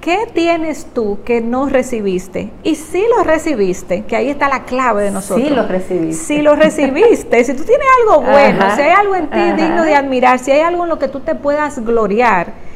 ¿Qué 0.00 0.20
tienes 0.32 0.86
tú 0.94 1.18
que 1.26 1.42
no 1.42 1.68
recibiste? 1.68 2.50
Y 2.62 2.76
si 2.76 3.04
lo 3.14 3.22
recibiste, 3.22 4.04
que 4.04 4.16
ahí 4.16 4.30
está 4.30 4.48
la 4.48 4.64
clave 4.64 5.02
de 5.02 5.10
nosotros. 5.10 5.46
Sí 5.46 5.54
lo 5.54 5.66
recibiste. 5.66 6.24
Si 6.24 6.40
lo 6.40 6.56
recibiste, 6.56 7.44
si 7.44 7.52
tú 7.52 7.64
tienes 7.64 7.86
algo 8.00 8.22
bueno, 8.32 8.64
si 8.76 8.80
hay 8.80 8.92
algo 8.92 9.14
en 9.14 9.28
ti 9.28 9.62
digno 9.62 9.84
de 9.84 9.94
admirar, 9.94 10.38
si 10.38 10.52
hay 10.52 10.60
algo 10.60 10.84
en 10.84 10.88
lo 10.88 10.98
que 10.98 11.08
tú 11.08 11.20
te 11.20 11.34
puedas 11.34 11.84
gloriar, 11.84 12.69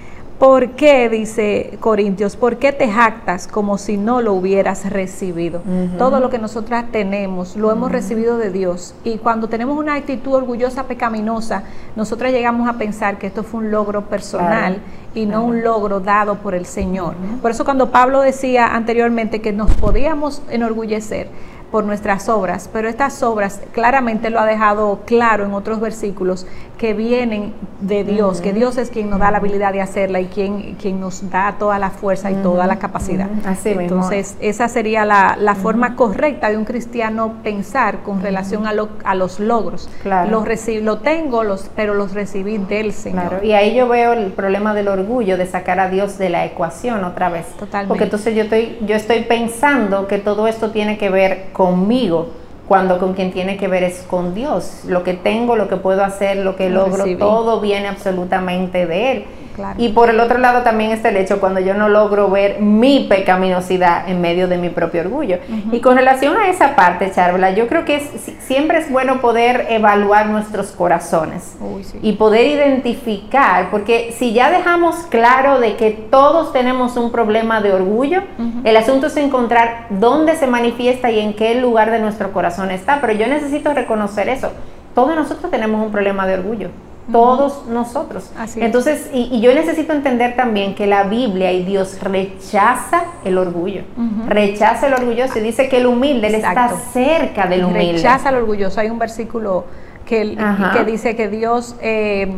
¿Por 0.45 0.73
qué, 0.73 1.09
dice 1.09 1.79
Corintios, 1.81 2.37
por 2.37 2.59
qué 2.59 2.71
te 2.71 2.87
jactas 2.87 3.47
como 3.47 3.79
si 3.79 3.97
no 3.97 4.21
lo 4.21 4.35
hubieras 4.35 4.91
recibido? 4.91 5.63
Todo 5.97 6.21
lo 6.21 6.29
que 6.29 6.37
nosotras 6.39 6.85
tenemos 6.93 7.57
lo 7.57 7.73
hemos 7.73 7.91
recibido 7.91 8.37
de 8.37 8.51
Dios. 8.51 8.95
Y 9.05 9.17
cuando 9.17 9.49
tenemos 9.49 9.79
una 9.79 9.95
actitud 9.95 10.35
orgullosa, 10.35 10.83
pecaminosa, 10.83 11.63
nosotras 11.97 12.31
llegamos 12.31 12.69
a 12.69 12.75
pensar 12.75 13.17
que 13.17 13.27
esto 13.27 13.43
fue 13.43 13.61
un 13.61 13.71
logro 13.71 14.03
personal 14.03 14.83
y 15.15 15.25
no 15.25 15.45
un 15.45 15.63
logro 15.63 16.01
dado 16.01 16.35
por 16.35 16.55
el 16.55 16.67
Señor. 16.67 17.15
Por 17.41 17.51
eso 17.51 17.65
cuando 17.65 17.91
Pablo 17.91 18.21
decía 18.21 18.67
anteriormente 18.67 19.41
que 19.41 19.55
nos 19.55 19.73
podíamos 19.73 20.43
enorgullecer, 20.51 21.29
por 21.75 21.83
nuestras 21.83 22.29
obras, 22.29 22.71
pero 22.73 22.89
estas 22.89 23.21
obras 23.25 23.61
claramente 23.73 24.31
lo 24.31 24.39
ha 24.39 24.47
dejado 24.47 25.01
claro 25.07 25.45
en 25.45 25.55
otros 25.55 25.81
versículos 25.81 26.47
que 26.79 26.95
vienen 26.95 27.53
de 27.81 28.05
Dios, 28.05 28.41
que 28.41 28.53
Dios 28.53 28.79
es 28.79 28.91
quien 28.91 29.11
nos 29.11 29.19
da 29.19 29.31
la 29.31 29.39
habilidad 29.39 29.73
de 29.73 29.81
hacerla 29.81 30.21
y 30.21 30.27
quien, 30.27 30.75
quien 30.75 31.01
nos 31.01 31.31
da 31.31 31.57
toda 31.59 31.79
la 31.79 31.91
fuerza 31.91 32.31
y 32.31 32.35
toda 32.37 32.67
la 32.67 32.79
capacidad. 32.79 33.29
Así 33.45 33.71
Entonces, 33.71 34.37
esa 34.41 34.69
sería 34.69 35.05
la, 35.05 35.37
la 35.39 35.55
forma 35.55 35.97
correcta 35.97 36.51
de 36.51 36.57
un 36.57 36.65
cristiano 36.65 37.35
pensar 37.43 37.99
con 38.03 38.23
relación 38.23 38.67
a, 38.67 38.73
lo, 38.73 38.89
a 39.05 39.15
los 39.15 39.41
logros. 39.41 39.89
Claro. 40.03 40.31
Los 40.31 40.67
lo 40.83 40.99
tengo, 40.99 41.43
los, 41.43 41.71
pero 41.75 41.95
los 41.95 42.15
recibí 42.15 42.59
del 42.59 42.93
Señor. 42.93 43.29
Claro, 43.29 43.45
y 43.45 43.53
ahí 43.53 43.75
yo 43.75 43.89
veo 43.89 44.13
el 44.13 44.33
problema 44.33 44.75
del 44.75 44.89
orgullo, 44.89 45.37
de 45.37 45.47
sacar 45.47 45.81
a 45.81 45.89
Dios 45.89 46.19
de 46.19 46.29
la 46.29 46.45
ecuación 46.45 47.05
otra 47.05 47.29
vez. 47.31 47.47
Totalmente. 47.59 47.89
Porque 47.89 48.05
entonces 48.05 48.35
yo 48.35 48.43
estoy, 48.43 48.79
yo 48.87 48.95
estoy 48.95 49.23
pensando 49.23 50.07
que 50.07 50.19
todo 50.19 50.47
esto 50.47 50.71
tiene 50.71 50.99
que 50.99 51.11
ver 51.11 51.47
conmigo, 51.65 52.27
cuando 52.69 52.99
con 52.99 53.15
quien 53.15 53.33
tiene 53.33 53.57
que 53.57 53.69
ver 53.69 53.83
es 53.85 54.03
con 54.03 54.35
Dios. 54.35 54.83
Lo 54.87 55.03
que 55.03 55.15
tengo, 55.15 55.57
lo 55.57 55.67
que 55.67 55.77
puedo 55.77 56.05
hacer, 56.05 56.37
lo 56.37 56.57
que 56.57 56.69
Lo 56.69 56.85
logro, 56.85 57.05
recibí. 57.05 57.19
todo 57.19 57.61
viene 57.61 57.89
absolutamente 57.89 58.85
de 58.87 59.13
Él. 59.13 59.25
Claro. 59.55 59.75
Y 59.79 59.91
por 59.91 60.11
el 60.11 60.19
otro 60.21 60.39
lado 60.39 60.63
también 60.63 60.91
está 60.91 61.11
el 61.11 61.17
hecho 61.17 61.41
cuando 61.41 61.61
yo 61.61 61.75
no 61.75 61.89
logro 61.89 62.29
ver 62.31 62.61
mi 62.61 63.07
pecaminosidad 63.09 64.09
en 64.09 64.21
medio 64.21 64.49
de 64.49 64.59
mi 64.59 64.69
propio 64.69 65.03
orgullo. 65.03 65.39
Y 65.73 65.81
con 65.81 65.97
relación 65.97 66.37
a 66.37 66.49
esa 66.49 66.75
parte, 66.75 67.11
Charla, 67.13 67.51
yo 67.53 67.67
creo 67.69 67.85
que 67.85 67.97
es- 67.97 68.11
siempre 68.41 68.79
es 68.79 68.91
bueno 68.91 69.21
poder 69.21 69.67
evaluar 69.71 70.27
nuestros 70.27 70.73
corazones 70.73 71.57
Uy, 71.61 71.85
sí. 71.85 71.99
y 72.03 72.13
poder 72.15 72.47
identificar, 72.47 73.71
porque 73.71 74.15
si 74.19 74.33
ya 74.33 74.51
dejamos 74.51 74.97
claro 75.09 75.61
de 75.61 75.77
que 75.77 75.91
todos 75.93 76.53
tenemos 76.53 76.97
un 76.97 77.11
problema 77.13 77.61
de 77.61 77.73
orgullo, 77.73 78.23
el 78.65 78.77
asunto 78.77 79.07
es 79.07 79.17
encontrar 79.17 79.87
dónde 79.91 80.37
se 80.37 80.47
manifiesta 80.47 81.11
y 81.11 81.21
en 81.21 81.35
qué 81.35 81.55
lugar 81.55 81.91
de 81.91 81.99
nuestro 82.01 82.33
corazón 82.33 82.71
está, 82.71 83.01
pero 83.01 83.13
yo 83.13 83.27
necesito 83.27 83.73
reconocer 83.73 84.29
eso. 84.29 84.51
Todos 84.95 85.15
nosotros 85.17 85.51
tenemos 85.51 85.85
un 85.85 85.91
problema 85.93 86.27
de 86.27 86.35
orgullo. 86.35 86.69
Todos 87.13 87.67
nosotros. 87.69 88.31
Así 88.39 88.61
es. 88.61 88.67
Entonces, 88.67 89.11
y, 89.13 89.29
y 89.31 89.41
yo 89.41 89.53
necesito 89.55 89.93
entender 89.93 90.37
también 90.37 90.75
que 90.75 90.87
la 90.87 91.03
Biblia 91.05 91.53
y 91.53 91.63
Dios 91.65 91.99
rechaza 92.03 93.05
el 93.25 93.37
orgullo. 93.39 93.83
Rechaza 94.27 94.87
el 94.87 94.95
orgulloso 94.95 95.39
y 95.39 95.43
dice 95.43 95.69
que 95.69 95.77
el 95.79 95.87
humilde, 95.87 96.29
Él 96.29 96.37
está 96.37 96.53
Exacto. 96.53 96.79
cerca 96.93 97.47
del 97.47 97.65
humilde. 97.65 97.93
Rechaza 97.99 98.31
al 98.31 98.37
orgulloso. 98.37 98.81
Hay 98.81 98.89
un 98.91 98.99
versículo 98.99 99.65
que, 100.07 100.23
el- 100.23 100.39
que 100.73 100.85
dice 100.85 101.15
que 101.15 101.29
Dios 101.29 101.77
eh, 101.83 102.33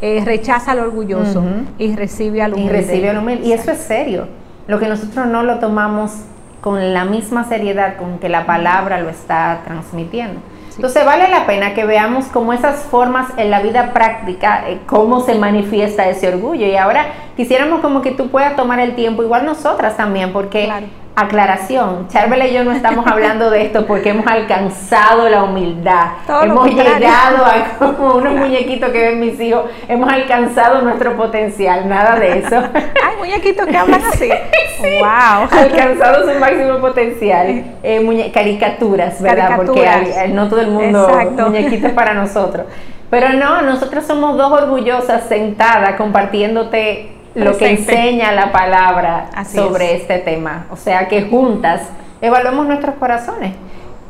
eh, 0.00 0.22
rechaza 0.24 0.72
al 0.72 0.80
orgulloso 0.80 1.42
y 1.78 1.94
recibe 1.94 2.42
al 2.42 2.50
y 2.50 2.54
humilde. 2.54 2.72
recibe 2.72 3.10
al 3.10 3.18
humilde. 3.18 3.46
Y 3.46 3.52
eso 3.52 3.70
es 3.70 3.78
serio. 3.78 4.26
Lo 4.66 4.78
que 4.80 4.88
nosotros 4.88 5.26
no 5.26 5.44
lo 5.44 5.58
tomamos 5.60 6.12
con 6.60 6.92
la 6.92 7.04
misma 7.04 7.44
seriedad 7.48 7.96
con 7.96 8.18
que 8.18 8.28
la 8.28 8.46
palabra 8.46 9.00
lo 9.00 9.08
está 9.10 9.60
transmitiendo. 9.64 10.40
Entonces 10.78 11.04
vale 11.04 11.28
la 11.28 11.44
pena 11.44 11.74
que 11.74 11.84
veamos 11.84 12.26
cómo 12.26 12.52
esas 12.52 12.84
formas 12.84 13.26
en 13.36 13.50
la 13.50 13.60
vida 13.60 13.92
práctica, 13.92 14.62
eh, 14.68 14.78
cómo 14.86 15.20
se 15.22 15.34
manifiesta 15.34 16.08
ese 16.08 16.28
orgullo. 16.28 16.66
Y 16.66 16.76
ahora 16.76 17.06
quisiéramos 17.36 17.80
como 17.80 18.00
que 18.00 18.12
tú 18.12 18.28
puedas 18.28 18.54
tomar 18.54 18.78
el 18.78 18.94
tiempo, 18.94 19.24
igual 19.24 19.44
nosotras 19.44 19.96
también, 19.96 20.32
porque 20.32 20.66
Claro. 20.66 20.86
Aclaración, 21.20 22.08
Charbel 22.08 22.46
y 22.46 22.52
yo 22.52 22.64
no 22.64 22.72
estamos 22.72 23.06
hablando 23.10 23.50
de 23.50 23.62
esto 23.62 23.86
porque 23.86 24.10
hemos 24.10 24.26
alcanzado 24.26 25.28
la 25.28 25.44
humildad. 25.44 26.06
Todo 26.26 26.42
hemos 26.42 26.68
llegado 26.74 27.44
a 27.44 27.78
como 27.78 28.14
unos 28.16 28.34
muñequitos 28.34 28.90
que 28.90 28.98
ven 29.08 29.20
mis 29.20 29.38
hijos, 29.40 29.64
hemos 29.88 30.12
alcanzado 30.12 30.82
nuestro 30.82 31.16
potencial, 31.16 31.88
nada 31.88 32.16
de 32.18 32.38
eso. 32.38 32.56
Hay 33.04 33.16
muñequitos 33.18 33.66
que 33.66 33.76
hablan 33.76 34.02
así. 34.12 34.28
Wow. 34.80 35.48
alcanzado 35.50 36.32
su 36.32 36.38
máximo 36.38 36.78
potencial. 36.78 37.64
Eh, 37.82 38.00
muñe- 38.00 38.30
caricaturas, 38.30 39.20
¿verdad? 39.20 39.56
Porque 39.56 39.88
hay- 39.88 40.32
no 40.32 40.48
todo 40.48 40.60
el 40.60 40.68
mundo 40.68 41.08
Exacto. 41.08 41.46
muñequitos 41.46 41.90
para 41.92 42.14
nosotros. 42.14 42.66
Pero 43.10 43.30
no, 43.30 43.62
nosotros 43.62 44.04
somos 44.04 44.36
dos 44.36 44.52
orgullosas 44.52 45.24
sentadas 45.28 45.96
compartiéndote 45.96 47.10
lo 47.34 47.56
que 47.56 47.70
enseña 47.70 48.32
la 48.32 48.52
palabra 48.52 49.30
Así 49.34 49.56
sobre 49.56 49.94
es. 49.94 50.02
este 50.02 50.18
tema. 50.18 50.66
O 50.70 50.76
sea 50.76 51.08
que 51.08 51.22
juntas 51.22 51.82
evaluemos 52.20 52.66
nuestros 52.66 52.94
corazones. 52.96 53.54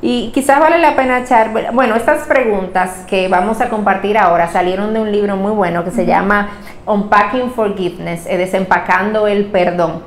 Y 0.00 0.30
quizás 0.32 0.60
vale 0.60 0.78
la 0.78 0.94
pena 0.94 1.18
echar, 1.18 1.50
bueno, 1.72 1.96
estas 1.96 2.26
preguntas 2.28 3.04
que 3.08 3.26
vamos 3.26 3.60
a 3.60 3.68
compartir 3.68 4.16
ahora 4.16 4.46
salieron 4.48 4.94
de 4.94 5.00
un 5.00 5.10
libro 5.10 5.36
muy 5.36 5.50
bueno 5.50 5.84
que 5.84 5.90
se 5.90 6.06
llama 6.06 6.50
Unpacking 6.86 7.50
Forgiveness, 7.50 8.26
eh, 8.26 8.36
desempacando 8.36 9.26
el 9.26 9.46
perdón. 9.46 10.02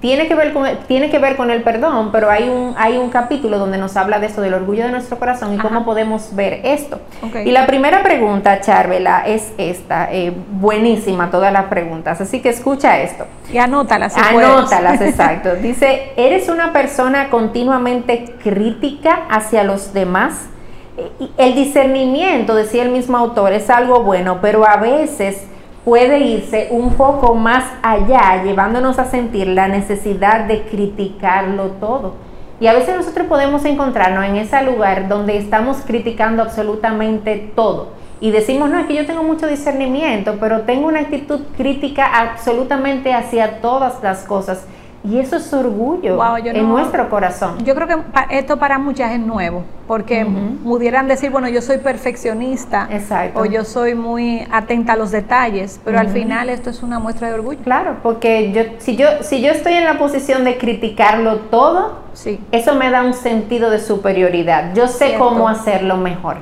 Tiene 0.00 0.26
que 0.28 0.34
ver 0.34 0.52
con 0.52 0.66
tiene 0.88 1.10
que 1.10 1.18
ver 1.18 1.36
con 1.36 1.50
el 1.50 1.62
perdón, 1.62 2.10
pero 2.12 2.30
hay 2.30 2.48
un 2.48 2.74
hay 2.76 2.96
un 2.98 3.10
capítulo 3.10 3.58
donde 3.58 3.78
nos 3.78 3.96
habla 3.96 4.18
de 4.18 4.26
esto 4.26 4.40
del 4.40 4.54
orgullo 4.54 4.84
de 4.84 4.90
nuestro 4.90 5.18
corazón 5.18 5.52
y 5.54 5.58
Ajá. 5.58 5.68
cómo 5.68 5.84
podemos 5.84 6.34
ver 6.34 6.60
esto. 6.64 7.00
Y 7.44 7.50
la 7.50 7.66
primera 7.66 8.02
pregunta, 8.02 8.60
Charvela, 8.60 9.22
es 9.26 9.52
esta, 9.58 10.12
eh, 10.12 10.32
buenísima 10.52 11.30
todas 11.30 11.52
las 11.52 11.64
preguntas, 11.66 12.20
así 12.20 12.40
que 12.40 12.48
escucha 12.48 12.98
esto. 13.00 13.26
Y 13.52 13.58
anótalas 13.58 14.14
si 14.14 14.20
puedes. 14.32 14.48
Anótalas, 14.48 15.00
exacto. 15.02 15.54
Dice, 15.56 16.12
¿eres 16.16 16.48
una 16.48 16.72
persona 16.72 17.30
continuamente 17.30 18.34
crítica 18.42 19.22
hacia 19.30 19.62
los 19.64 19.92
demás? 19.92 20.46
Eh, 20.96 21.10
El 21.36 21.54
discernimiento, 21.54 22.54
decía 22.54 22.82
el 22.82 22.90
mismo 22.90 23.16
autor, 23.16 23.52
es 23.52 23.70
algo 23.70 24.02
bueno, 24.02 24.38
pero 24.40 24.66
a 24.68 24.76
veces 24.76 25.42
puede 25.86 26.18
irse 26.18 26.66
un 26.72 26.94
poco 26.94 27.36
más 27.36 27.62
allá, 27.80 28.42
llevándonos 28.42 28.98
a 28.98 29.04
sentir 29.04 29.46
la 29.46 29.68
necesidad 29.68 30.46
de 30.46 30.62
criticarlo 30.62 31.66
todo. 31.78 32.14
Y 32.58 32.66
a 32.66 32.72
veces 32.72 32.96
nosotros 32.96 33.28
podemos 33.28 33.64
encontrarnos 33.64 34.24
en 34.24 34.34
ese 34.34 34.60
lugar 34.64 35.06
donde 35.06 35.36
estamos 35.36 35.76
criticando 35.86 36.42
absolutamente 36.42 37.52
todo. 37.54 37.90
Y 38.20 38.32
decimos, 38.32 38.68
no, 38.68 38.80
es 38.80 38.86
que 38.86 38.96
yo 38.96 39.06
tengo 39.06 39.22
mucho 39.22 39.46
discernimiento, 39.46 40.38
pero 40.40 40.62
tengo 40.62 40.88
una 40.88 41.02
actitud 41.02 41.42
crítica 41.56 42.04
absolutamente 42.04 43.14
hacia 43.14 43.60
todas 43.60 44.02
las 44.02 44.24
cosas. 44.24 44.66
Y 45.08 45.18
eso 45.18 45.36
es 45.36 45.52
orgullo 45.52 46.16
Wow, 46.16 46.36
en 46.44 46.68
nuestro 46.68 47.08
corazón. 47.08 47.64
Yo 47.64 47.74
creo 47.74 47.86
que 47.86 47.96
esto 48.30 48.58
para 48.58 48.78
muchas 48.78 49.12
es 49.12 49.20
nuevo, 49.20 49.62
porque 49.86 50.26
pudieran 50.64 51.06
decir, 51.08 51.30
bueno, 51.30 51.48
yo 51.48 51.62
soy 51.62 51.78
perfeccionista 51.78 52.88
Exacto. 52.90 53.40
o 53.40 53.44
yo 53.44 53.64
soy 53.64 53.94
muy 53.94 54.46
atenta 54.50 54.94
a 54.94 54.96
los 54.96 55.10
detalles, 55.12 55.80
pero 55.84 55.98
al 55.98 56.08
final 56.08 56.48
esto 56.48 56.70
es 56.70 56.82
una 56.82 56.98
muestra 56.98 57.28
de 57.28 57.34
orgullo. 57.34 57.60
Claro, 57.62 57.96
porque 58.02 58.52
yo, 58.52 58.62
si, 58.78 58.96
yo, 58.96 59.06
si 59.22 59.40
yo 59.40 59.52
estoy 59.52 59.74
en 59.74 59.84
la 59.84 59.98
posición 59.98 60.44
de 60.44 60.58
criticarlo 60.58 61.36
todo, 61.50 62.04
Sí, 62.16 62.40
eso 62.50 62.74
me 62.74 62.90
da 62.90 63.02
un 63.02 63.12
sentido 63.12 63.68
de 63.68 63.78
superioridad. 63.78 64.72
Yo 64.74 64.88
sé 64.88 65.08
Cierto. 65.08 65.28
cómo 65.28 65.50
hacerlo 65.50 65.98
mejor. 65.98 66.36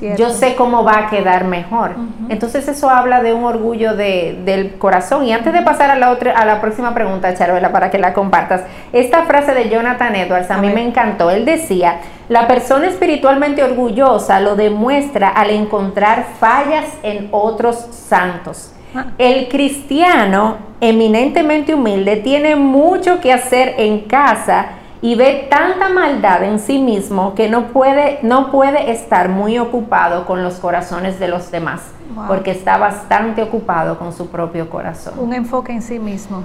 Cierto. 0.00 0.20
Yo 0.20 0.30
sé 0.30 0.56
cómo 0.56 0.82
va 0.82 0.98
a 0.98 1.10
quedar 1.10 1.44
mejor. 1.44 1.92
Entonces 2.28 2.66
eso 2.66 2.90
habla 2.90 3.22
de 3.22 3.32
un 3.32 3.44
orgullo 3.44 3.94
de- 3.94 4.40
del 4.44 4.74
corazón. 4.78 5.24
Y 5.24 5.32
antes 5.32 5.52
de 5.52 5.62
pasar 5.62 5.90
a 5.90 5.94
la 5.96 6.10
otra, 6.10 6.32
a 6.32 6.44
la 6.44 6.60
próxima 6.60 6.92
pregunta, 6.92 7.32
Charuela, 7.34 7.70
para 7.70 7.90
que 7.90 7.98
la 7.98 8.12
compartas, 8.12 8.62
esta 8.92 9.22
frase 9.26 9.54
de 9.54 9.68
Jonathan 9.68 10.16
Edwards 10.16 10.50
a, 10.50 10.56
A 10.56 10.58
mí 10.58 10.66
ver. 10.66 10.74
me 10.74 10.82
encantó. 10.84 11.30
Él 11.30 11.44
decía, 11.44 11.98
la 12.28 12.48
persona 12.48 12.88
espiritualmente 12.88 13.62
orgullosa 13.62 14.40
lo 14.40 14.56
demuestra 14.56 15.28
al 15.28 15.50
encontrar 15.50 16.24
fallas 16.40 16.86
en 17.04 17.28
otros 17.30 17.76
santos. 17.92 18.72
Ah. 18.94 19.04
El 19.18 19.48
cristiano 19.48 20.56
eminentemente 20.80 21.74
humilde 21.74 22.16
tiene 22.16 22.56
mucho 22.56 23.20
que 23.20 23.32
hacer 23.32 23.74
en 23.78 24.00
casa 24.00 24.66
y 25.02 25.14
ve 25.14 25.46
tanta 25.50 25.88
maldad 25.88 26.42
en 26.44 26.58
sí 26.58 26.78
mismo 26.78 27.34
que 27.34 27.48
no 27.48 27.68
puede, 27.68 28.18
no 28.22 28.50
puede 28.50 28.90
estar 28.90 29.28
muy 29.30 29.58
ocupado 29.58 30.26
con 30.26 30.42
los 30.42 30.54
corazones 30.54 31.18
de 31.18 31.28
los 31.28 31.50
demás, 31.50 31.80
Wow. 32.14 32.24
porque 32.26 32.50
está 32.50 32.76
bastante 32.76 33.40
ocupado 33.42 33.96
con 33.98 34.12
su 34.12 34.28
propio 34.28 34.68
corazón. 34.68 35.14
un 35.18 35.32
enfoque 35.32 35.72
en 35.72 35.80
sí 35.82 35.98
mismo. 35.98 36.42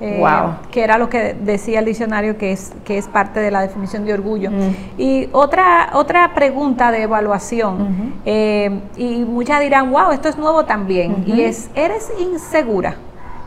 eh, 0.00 0.16
Wow. 0.18 0.56
Que 0.72 0.82
era 0.82 0.98
lo 0.98 1.08
que 1.08 1.34
decía 1.34 1.78
el 1.78 1.84
diccionario, 1.84 2.36
que 2.36 2.50
es, 2.50 2.72
que 2.84 2.98
es 2.98 3.06
parte 3.06 3.38
de 3.38 3.52
la 3.52 3.60
definición 3.62 4.04
de 4.04 4.12
orgullo. 4.12 4.50
Mm. 4.50 4.74
Y 5.00 5.28
otra, 5.30 5.90
otra 5.92 6.34
pregunta 6.34 6.90
de 6.90 7.02
evaluación, 7.02 8.12
eh, 8.26 8.80
y 8.96 9.18
muchas 9.24 9.60
dirán, 9.60 9.92
wow, 9.92 10.10
esto 10.10 10.28
es 10.28 10.36
nuevo 10.36 10.64
también, 10.64 11.22
y 11.26 11.42
es, 11.42 11.70
¿eres 11.76 12.10
insegura? 12.18 12.96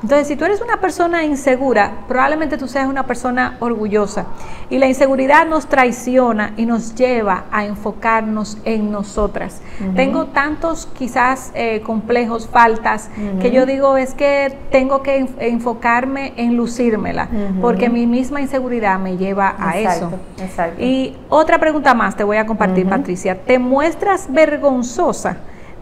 Entonces, 0.03 0.27
si 0.27 0.35
tú 0.35 0.45
eres 0.45 0.61
una 0.61 0.77
persona 0.79 1.23
insegura, 1.23 1.91
probablemente 2.07 2.57
tú 2.57 2.67
seas 2.67 2.87
una 2.87 3.07
persona 3.07 3.57
orgullosa. 3.59 4.25
Y 4.69 4.77
la 4.77 4.85
inseguridad 4.87 5.47
nos 5.47 5.67
traiciona 5.67 6.53
y 6.55 6.65
nos 6.67 6.93
lleva 6.93 7.45
a 7.51 7.65
enfocarnos 7.65 8.57
en 8.63 8.91
nosotras. 8.91 9.61
Tengo 9.95 10.25
tantos 10.27 10.87
quizás 10.97 11.51
eh, 11.55 11.81
complejos, 11.81 12.47
faltas, 12.47 13.09
que 13.41 13.49
yo 13.51 13.65
digo 13.65 13.97
es 13.97 14.13
que 14.13 14.55
tengo 14.71 15.01
que 15.01 15.19
enf- 15.25 15.35
enfocarme 15.39 16.33
en 16.37 16.55
lucírmela, 16.57 17.27
porque 17.59 17.89
mi 17.89 18.05
misma 18.05 18.39
inseguridad 18.41 18.99
me 18.99 19.17
lleva 19.17 19.55
a 19.57 19.79
Exacto, 19.79 20.07
eso. 20.37 20.43
exacto. 20.43 20.81
Y 20.83 21.15
otra 21.29 21.57
pregunta 21.57 21.93
más 21.93 22.15
te 22.15 22.23
voy 22.23 22.37
a 22.37 22.45
compartir. 22.45 22.87
Patricia. 22.87 23.35
¿Te 23.43 23.57
muestras 23.59 24.31
vergonzosa 24.31 25.37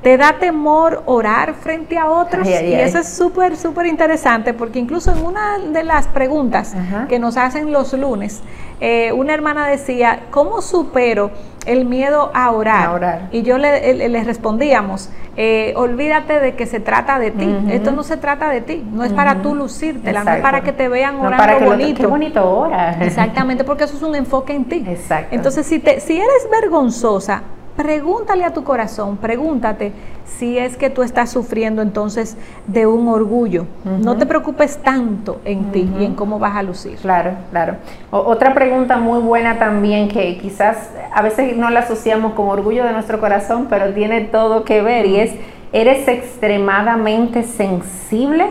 te 0.05 0.17
da 0.17 0.33
temor 0.33 1.01
orar 1.07 1.55
frente 1.55 1.97
a 1.97 2.05
otros. 2.07 2.47
y 2.47 2.51
eso 2.51 2.99
es 2.99 3.09
súper, 3.09 3.57
súper 3.57 3.87
interesante 3.87 4.53
porque 4.53 4.77
incluso 4.77 5.11
en 5.11 5.25
una 5.25 5.57
de 5.57 5.83
las 5.83 6.05
preguntas 6.05 6.75
que 7.09 7.17
nos 7.17 7.37
hacen 7.37 7.71
los 7.71 7.91
lunes, 7.93 8.43
eh, 8.81 9.11
una 9.13 9.33
hermana 9.33 9.65
decía, 9.65 10.25
¿cómo 10.29 10.61
supero 10.61 11.31
el 11.65 11.85
miedo 11.85 12.29
a 12.35 12.51
orar? 12.51 13.29
Y 13.31 13.41
yo 13.41 13.57
le, 13.57 14.23
respondíamos, 14.23 15.09
eh, 15.37 15.73
olvídate 15.75 16.39
de 16.39 16.53
que 16.53 16.67
se 16.67 16.79
trata 16.79 17.17
de 17.17 17.31
ti. 17.31 17.57
Esto 17.71 17.91
no 17.91 18.03
se 18.03 18.17
trata 18.17 18.49
de 18.49 18.61
ti, 18.61 18.87
no 18.91 19.03
es 19.03 19.11
para 19.11 19.41
tú 19.41 19.55
lucirte, 19.55 20.13
no 20.13 20.19
es 20.19 20.39
para 20.39 20.61
que 20.61 20.71
te 20.71 20.87
vean 20.87 21.15
orando 21.15 21.65
bonito. 21.65 22.01
qué 22.01 22.05
bonito 22.05 22.47
ora. 22.47 22.95
Exactamente, 23.01 23.63
porque 23.63 23.85
eso 23.85 23.97
es 23.97 24.03
un 24.03 24.13
enfoque 24.13 24.53
en 24.53 24.65
ti. 24.65 24.85
Exacto. 24.87 25.33
Entonces, 25.33 25.65
si, 25.65 25.79
te, 25.79 25.99
si 25.99 26.15
eres 26.15 26.47
vergonzosa, 26.51 27.41
pregúntale 27.75 28.45
a 28.45 28.53
tu 28.53 28.63
corazón, 28.63 29.17
pregúntate 29.17 29.91
si 30.25 30.57
es 30.57 30.75
que 30.77 30.89
tú 30.89 31.03
estás 31.03 31.29
sufriendo 31.29 31.81
entonces 31.81 32.37
de 32.67 32.87
un 32.87 33.07
orgullo. 33.07 33.65
No 33.83 34.17
te 34.17 34.25
preocupes 34.25 34.77
tanto 34.77 35.39
en 35.45 35.71
ti 35.71 35.89
y 35.99 36.05
en 36.05 36.15
cómo 36.15 36.39
vas 36.39 36.55
a 36.55 36.63
lucir. 36.63 36.97
Claro, 36.97 37.31
claro. 37.51 37.75
otra 38.11 38.53
pregunta 38.53 38.97
muy 38.97 39.19
buena 39.19 39.59
también 39.59 40.07
que 40.07 40.37
quizás 40.37 40.89
a 41.13 41.21
veces 41.21 41.55
no 41.55 41.69
la 41.69 41.81
asociamos 41.81 42.33
con 42.33 42.49
orgullo 42.49 42.83
de 42.83 42.91
nuestro 42.91 43.19
corazón, 43.19 43.67
pero 43.69 43.93
tiene 43.93 44.21
todo 44.21 44.63
que 44.63 44.81
ver 44.81 45.05
y 45.05 45.17
es, 45.17 45.33
¿eres 45.71 46.07
extremadamente 46.07 47.43
sensible? 47.43 48.47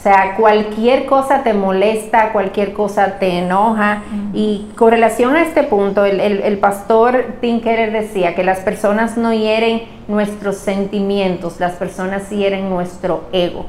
O 0.00 0.02
sea, 0.02 0.34
cualquier 0.34 1.04
cosa 1.04 1.42
te 1.42 1.52
molesta, 1.52 2.32
cualquier 2.32 2.72
cosa 2.72 3.18
te 3.18 3.36
enoja. 3.36 4.02
Y 4.32 4.68
con 4.74 4.92
relación 4.92 5.36
a 5.36 5.42
este 5.42 5.62
punto, 5.62 6.06
el, 6.06 6.20
el, 6.20 6.56
pastor 6.56 7.34
Tim 7.42 7.60
Keller 7.60 7.92
decía 7.92 8.34
que 8.34 8.42
las 8.42 8.60
personas 8.60 9.18
no 9.18 9.34
hieren 9.34 9.82
nuestros 10.08 10.56
sentimientos, 10.56 11.60
las 11.60 11.72
personas 11.72 12.30
hieren 12.30 12.70
nuestro 12.70 13.24
ego. 13.32 13.66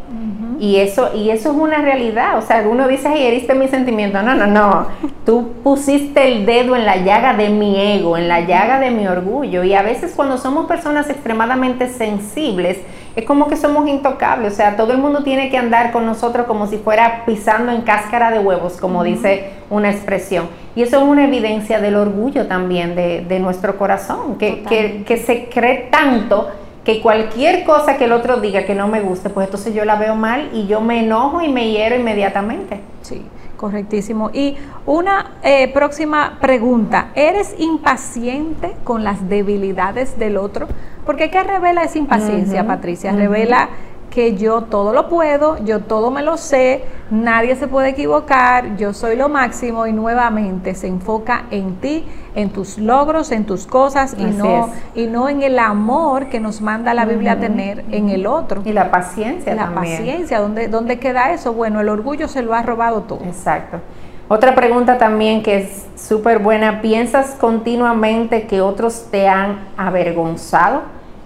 y, 0.57 0.77
eso, 0.77 1.09
y 1.13 1.31
eso 1.31 1.51
es 1.51 1.57
una 1.57 1.81
realidad. 1.81 2.37
O 2.37 2.41
sea, 2.41 2.65
uno 2.65 2.87
dice, 2.87 3.09
heriste 3.09 3.53
mi 3.53 3.67
sentimiento. 3.67 4.21
No, 4.21 4.33
no, 4.33 4.47
no. 4.47 4.87
Tú 5.25 5.51
pusiste 5.61 6.29
el 6.29 6.45
dedo 6.45 6.77
en 6.77 6.85
la 6.85 6.95
llaga 6.95 7.33
de 7.33 7.49
mi 7.49 7.77
ego, 7.77 8.15
en 8.15 8.29
la 8.29 8.39
llaga 8.39 8.79
de 8.79 8.89
mi 8.89 9.05
orgullo. 9.05 9.65
Y 9.65 9.73
a 9.73 9.81
veces 9.81 10.13
cuando 10.15 10.37
somos 10.37 10.65
personas 10.65 11.09
extremadamente 11.09 11.89
sensibles, 11.89 12.77
es 13.15 13.25
como 13.25 13.47
que 13.47 13.57
somos 13.57 13.87
intocables, 13.89 14.53
o 14.53 14.55
sea, 14.55 14.77
todo 14.77 14.93
el 14.93 14.97
mundo 14.97 15.23
tiene 15.23 15.49
que 15.49 15.57
andar 15.57 15.91
con 15.91 16.05
nosotros 16.05 16.45
como 16.47 16.67
si 16.67 16.77
fuera 16.77 17.23
pisando 17.25 17.71
en 17.71 17.81
cáscara 17.81 18.31
de 18.31 18.39
huevos, 18.39 18.77
como 18.77 19.03
dice 19.03 19.51
una 19.69 19.91
expresión. 19.91 20.47
Y 20.75 20.83
eso 20.83 20.97
es 20.97 21.03
una 21.03 21.25
evidencia 21.25 21.81
del 21.81 21.95
orgullo 21.95 22.47
también 22.47 22.95
de, 22.95 23.39
nuestro 23.39 23.77
corazón, 23.77 24.37
que, 24.37 24.63
que, 25.05 25.17
se 25.17 25.49
cree 25.49 25.89
tanto 25.91 26.49
que 26.85 27.01
cualquier 27.01 27.63
cosa 27.63 27.97
que 27.97 28.05
el 28.05 28.11
otro 28.11 28.39
diga 28.39 28.63
que 28.63 28.75
no 28.75 28.87
me 28.87 29.01
guste, 29.01 29.29
pues 29.29 29.47
entonces 29.47 29.73
yo 29.73 29.83
la 29.83 29.95
veo 29.95 30.15
mal 30.15 30.49
y 30.53 30.67
yo 30.67 30.79
me 30.81 31.03
enojo 31.03 31.41
y 31.41 31.49
me 31.49 31.69
hiero 31.69 31.95
inmediatamente. 31.95 32.79
Sí. 33.01 33.21
Correctísimo. 33.61 34.31
Y 34.33 34.57
una 34.87 35.33
eh, 35.43 35.67
próxima 35.71 36.39
pregunta, 36.41 37.11
¿eres 37.13 37.53
impaciente 37.59 38.75
con 38.83 39.03
las 39.03 39.29
debilidades 39.29 40.17
del 40.17 40.37
otro? 40.37 40.67
Porque 41.05 41.29
¿qué 41.29 41.43
revela 41.43 41.83
esa 41.83 41.99
impaciencia, 41.99 42.65
Patricia? 42.65 43.11
Revela 43.11 43.69
que 44.11 44.35
yo 44.35 44.63
todo 44.63 44.93
lo 44.93 45.07
puedo, 45.09 45.57
yo 45.63 45.79
todo 45.79 46.11
me 46.11 46.21
lo 46.21 46.37
sé, 46.37 46.83
nadie 47.09 47.55
se 47.55 47.67
puede 47.67 47.89
equivocar, 47.89 48.75
yo 48.75 48.93
soy 48.93 49.15
lo 49.15 49.29
máximo 49.29 49.87
y 49.87 49.93
nuevamente 49.93 50.75
se 50.75 50.87
enfoca 50.87 51.45
en 51.49 51.77
ti, 51.77 52.05
en 52.35 52.49
tus 52.49 52.77
logros, 52.77 53.31
en 53.31 53.45
tus 53.45 53.65
cosas 53.65 54.15
y 54.17 54.25
no, 54.25 54.69
y 54.93 55.07
no 55.07 55.29
en 55.29 55.41
el 55.41 55.57
amor 55.57 56.27
que 56.27 56.39
nos 56.41 56.61
manda 56.61 56.93
la 56.93 57.05
Biblia 57.05 57.33
a 57.33 57.39
tener 57.39 57.85
en 57.89 58.09
el 58.09 58.27
otro. 58.27 58.61
Y 58.65 58.73
la 58.73 58.91
paciencia 58.91 59.55
la 59.55 59.73
paciencia, 59.73 60.39
¿dónde, 60.39 60.67
¿dónde 60.67 60.99
queda 60.99 61.31
eso? 61.31 61.53
Bueno, 61.53 61.79
el 61.79 61.89
orgullo 61.89 62.27
se 62.27 62.41
lo 62.41 62.53
ha 62.53 62.61
robado 62.61 63.03
todo. 63.03 63.23
Exacto. 63.23 63.79
Otra 64.27 64.55
pregunta 64.55 64.97
también 64.97 65.41
que 65.41 65.57
es 65.57 65.87
súper 65.95 66.39
buena, 66.39 66.81
¿piensas 66.81 67.35
continuamente 67.39 68.45
que 68.47 68.61
otros 68.61 69.07
te 69.09 69.27
han 69.27 69.59
avergonzado? 69.77 70.83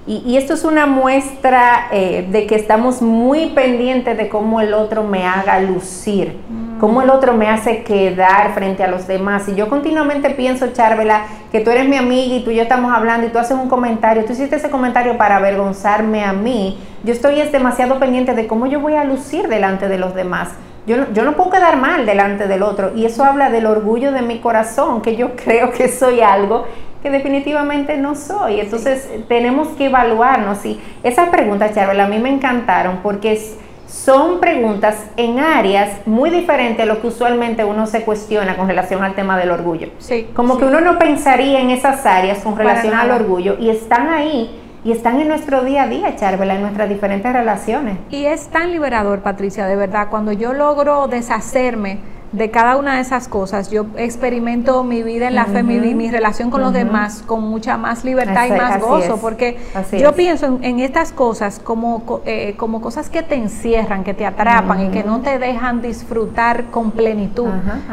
Y, 0.08 0.38
esto 0.38 0.54
es 0.54 0.64
una 0.64 0.86
muestra 0.86 1.88
eh, 1.92 2.28
de 2.30 2.46
que 2.46 2.54
estamos 2.54 3.02
muy 3.02 3.48
pendientes 3.48 4.16
de 4.16 4.30
cómo 4.30 4.62
el 4.62 4.76
otro 4.76 5.02
me 5.04 5.26
haga 5.26 5.60
lucir, 5.60 6.38
mm. 6.48 6.78
cómo 6.80 7.02
el 7.02 7.10
otro 7.10 7.34
me 7.34 7.50
hace 7.50 7.82
quedar 7.84 8.54
frente 8.54 8.84
a 8.84 8.88
los 8.88 9.08
demás. 9.08 9.48
Y 9.50 9.56
yo 9.56 9.68
continuamente 9.68 10.30
pienso, 10.30 10.68
Charvela, 10.74 11.24
que 11.52 11.60
tú 11.60 11.72
eres 11.72 11.90
mi 11.90 11.96
amiga 11.96 12.36
y 12.36 12.44
tú 12.44 12.52
y 12.52 12.58
yo 12.58 12.62
estamos 12.62 12.94
hablando 12.94 13.26
y 13.26 13.32
tú 13.32 13.40
haces 13.40 13.58
un 13.58 13.68
comentario, 13.68 14.26
tú 14.26 14.34
hiciste 14.34 14.58
ese 14.58 14.70
comentario 14.70 15.18
para 15.18 15.38
avergonzarme 15.38 16.24
a 16.24 16.34
mí. 16.34 16.78
Yo 17.04 17.12
estoy 17.12 17.40
es 17.40 17.52
demasiado 17.52 17.98
pendiente 17.98 18.36
de 18.36 18.46
cómo 18.46 18.68
yo 18.68 18.80
voy 18.80 18.94
a 18.94 19.06
lucir 19.06 19.48
delante 19.48 19.88
de 19.88 19.98
los 19.98 20.14
demás. 20.14 20.50
Yo 20.86 20.98
no, 20.98 21.12
yo 21.14 21.24
no 21.24 21.36
puedo 21.36 21.50
quedar 21.50 21.78
mal 21.78 22.06
delante 22.06 22.48
del 22.48 22.62
otro 22.62 22.92
y 22.96 23.06
eso 23.06 23.24
habla 23.24 23.50
del 23.50 23.66
orgullo 23.66 24.12
de 24.12 24.22
mi 24.22 24.38
corazón, 24.38 25.02
que 25.02 25.16
yo 25.16 25.36
creo 25.44 25.72
que 25.72 25.88
soy 25.88 26.22
algo 26.22 26.66
que 27.06 27.12
definitivamente 27.12 27.98
no 27.98 28.16
soy. 28.16 28.60
Entonces 28.60 29.08
tenemos 29.28 29.68
que 29.78 29.86
evaluarnos 29.86 30.66
y 30.66 30.82
esas 31.04 31.30
preguntas, 31.30 31.76
Charvel, 31.76 32.00
a 32.00 32.08
mí 32.08 32.18
me 32.18 32.30
encantaron 32.30 33.02
porque 33.04 33.40
son 33.86 34.40
preguntas 34.40 35.06
en 35.16 35.38
áreas 35.38 36.00
muy 36.08 36.32
diferentes 36.32 36.82
a 36.82 36.88
lo 36.88 37.02
que 37.02 37.06
usualmente 37.06 37.64
uno 37.64 37.86
se 37.86 38.02
cuestiona 38.02 38.58
con 38.58 38.68
relación 38.68 39.04
al 39.04 39.14
tema 39.14 39.38
del 39.38 39.52
orgullo. 39.52 39.90
Sí, 40.00 40.30
Como 40.34 40.58
que 40.58 40.66
uno 40.66 40.82
no 40.82 40.98
pensaría 40.98 41.60
en 41.60 41.70
esas 41.70 42.04
áreas 42.08 42.40
con 42.40 42.58
relación 42.58 42.96
al 42.96 43.12
orgullo 43.12 43.56
y 43.60 43.70
están 43.70 44.10
ahí 44.10 44.60
y 44.84 44.92
están 44.92 45.20
en 45.20 45.28
nuestro 45.28 45.64
día 45.64 45.84
a 45.84 45.88
día, 45.88 46.16
Charvela, 46.16 46.56
en 46.56 46.62
nuestras 46.62 46.90
diferentes 46.90 47.32
relaciones. 47.32 48.00
Y 48.10 48.26
es 48.26 48.48
tan 48.48 48.72
liberador, 48.72 49.20
Patricia, 49.20 49.68
de 49.68 49.76
verdad, 49.76 50.08
cuando 50.10 50.32
yo 50.32 50.54
logro 50.54 51.08
deshacerme 51.08 52.00
de 52.36 52.52
cada 52.52 52.76
una 52.76 52.96
de 52.96 53.02
esas 53.02 53.28
cosas, 53.28 53.72
yo 53.72 53.86
experimento 53.96 54.84
mi 54.84 55.04
vida 55.04 55.28
en 55.28 55.36
la 55.36 55.46
fe, 55.46 55.64
mi, 55.64 56.12
relación 56.12 56.50
con 56.50 56.62
los 56.62 56.74
demás 56.74 57.24
con 57.26 57.44
mucha 57.44 57.78
más 57.78 58.04
libertad 58.04 58.48
y 58.48 58.52
más 58.52 58.82
gozo, 58.82 59.18
porque 59.18 59.58
yo 59.98 60.14
pienso 60.14 60.60
en, 60.62 60.80
estas 60.80 61.12
cosas 61.12 61.60
como, 61.60 62.22
eh, 62.26 62.56
como 62.58 62.82
cosas 62.82 63.10
que 63.10 63.24
te 63.24 63.36
encierran, 63.36 64.04
que 64.04 64.14
te 64.14 64.26
atrapan 64.26 64.88
y 64.88 64.90
que 64.90 65.04
no 65.04 65.22
te 65.22 65.40
dejan 65.40 65.82
disfrutar 65.82 66.66
con 66.66 66.92
plenitud 66.92 67.50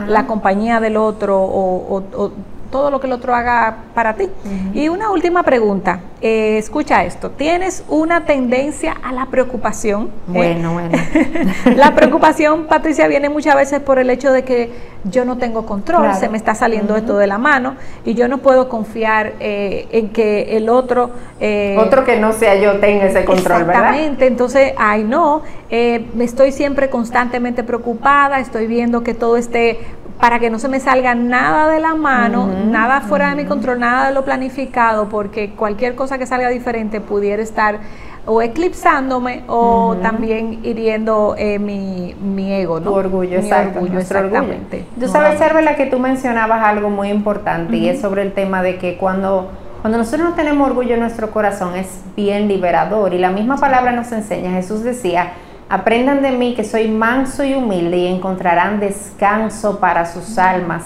la 0.08 0.26
compañía 0.26 0.80
del 0.80 0.96
otro 0.96 1.40
o, 1.40 2.02
o 2.14 2.32
todo 2.72 2.90
lo 2.90 2.98
que 2.98 3.06
el 3.06 3.12
otro 3.12 3.32
haga 3.34 3.76
para 3.94 4.14
ti. 4.14 4.28
Y 4.74 4.88
una 4.88 5.10
última 5.10 5.44
pregunta, 5.44 6.00
eh, 6.22 6.56
escucha 6.58 7.04
esto, 7.04 7.30
¿tienes 7.30 7.84
una 7.88 8.24
tendencia 8.24 8.96
a 9.04 9.12
la 9.12 9.26
preocupación? 9.26 10.10
Bueno, 10.26 10.72
bueno. 10.72 10.98
la 11.76 11.94
preocupación, 11.94 12.66
Patricia, 12.66 13.06
viene 13.06 13.28
muchas 13.28 13.54
veces 13.54 13.80
por 13.80 13.98
el 13.98 14.08
hecho 14.08 14.32
de 14.32 14.42
que 14.42 14.72
yo 15.04 15.24
no 15.24 15.36
tengo 15.36 15.66
control, 15.66 16.14
se 16.14 16.28
me 16.28 16.36
está 16.36 16.54
saliendo 16.54 16.96
esto 16.96 17.18
de 17.18 17.26
la 17.26 17.38
mano 17.38 17.74
y 18.04 18.14
yo 18.14 18.26
no 18.28 18.38
puedo 18.38 18.68
confiar 18.68 19.34
eh, 19.40 19.88
en 19.92 20.08
que 20.08 20.56
el 20.56 20.68
otro... 20.68 21.10
Eh, 21.40 21.76
otro 21.78 22.04
que 22.04 22.16
no 22.16 22.32
sea 22.32 22.54
yo 22.54 22.78
tenga 22.78 23.06
ese 23.06 23.24
control, 23.24 23.62
exactamente, 23.62 24.26
entonces, 24.26 24.72
ay 24.78 25.04
no, 25.04 25.42
me 25.70 26.24
estoy 26.24 26.52
siempre 26.52 26.88
constantemente 26.88 27.64
preocupada, 27.64 28.40
estoy 28.40 28.66
viendo 28.66 29.02
que 29.02 29.12
todo 29.12 29.36
esté 29.36 29.80
para 30.22 30.38
que 30.38 30.50
no 30.50 30.60
se 30.60 30.68
me 30.68 30.78
salga 30.78 31.16
nada 31.16 31.66
de 31.68 31.80
la 31.80 31.96
mano, 31.96 32.46
nada 32.46 33.00
fuera 33.00 33.30
de 33.30 33.34
mi 33.34 33.44
control, 33.44 33.80
nada 33.80 34.06
de 34.06 34.14
lo 34.14 34.24
planificado, 34.24 35.08
porque 35.08 35.50
cualquier 35.50 35.96
cosa 35.96 36.16
que 36.16 36.26
salga 36.26 36.48
diferente 36.48 37.00
pudiera 37.00 37.42
estar 37.42 37.80
o 38.24 38.40
eclipsándome 38.40 39.42
o 39.48 39.96
también 40.00 40.60
hiriendo 40.62 41.34
eh, 41.36 41.58
mi, 41.58 42.14
mi, 42.22 42.52
ego, 42.52 42.78
¿no? 42.78 42.92
Tu 42.92 42.94
orgullo, 42.94 43.36
exacto, 43.36 43.80
orgullo, 43.80 43.98
exactamente. 43.98 44.84
Tú 45.00 45.08
sabes, 45.08 45.40
Cervela, 45.40 45.74
que 45.74 45.86
tú 45.86 45.98
mencionabas 45.98 46.64
algo 46.64 46.88
muy 46.88 47.08
importante 47.08 47.74
y 47.74 47.88
es 47.88 48.00
sobre 48.00 48.22
el 48.22 48.32
tema 48.32 48.62
de 48.62 48.78
que 48.78 48.98
cuando, 48.98 49.50
cuando 49.80 49.98
nosotros 49.98 50.30
no 50.30 50.36
tenemos 50.36 50.68
orgullo 50.70 50.94
en 50.94 51.00
nuestro 51.00 51.32
corazón 51.32 51.74
es 51.74 52.00
bien 52.14 52.46
liberador 52.46 53.12
y 53.12 53.18
la 53.18 53.32
misma 53.32 53.56
palabra 53.56 53.90
nos 53.90 54.12
enseña, 54.12 54.52
Jesús 54.52 54.84
decía, 54.84 55.32
Aprendan 55.72 56.20
de 56.20 56.32
mí 56.32 56.52
que 56.54 56.64
soy 56.64 56.86
manso 56.86 57.44
y 57.44 57.54
humilde 57.54 57.96
y 57.96 58.06
encontrarán 58.06 58.78
descanso 58.78 59.80
para 59.80 60.04
sus 60.04 60.36
almas. 60.36 60.82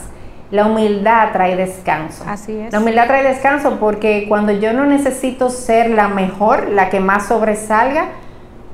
La 0.53 0.67
humildad 0.67 1.33
trae 1.33 1.57
descanso. 1.57 2.23
Así 2.25 2.57
es. 2.57 2.73
La 2.73 2.79
humildad 2.79 3.09
trae 3.09 3.25
descanso 3.25 3.79
porque 3.81 4.27
cuando 4.29 4.53
yo 4.53 4.73
no 4.73 4.87
necesito 4.87 5.51
ser 5.51 5.91
la 5.91 6.07
mejor, 6.07 6.69
la 6.69 6.89
que 6.89 7.01
más 7.01 7.27
sobresalga, 7.27 8.11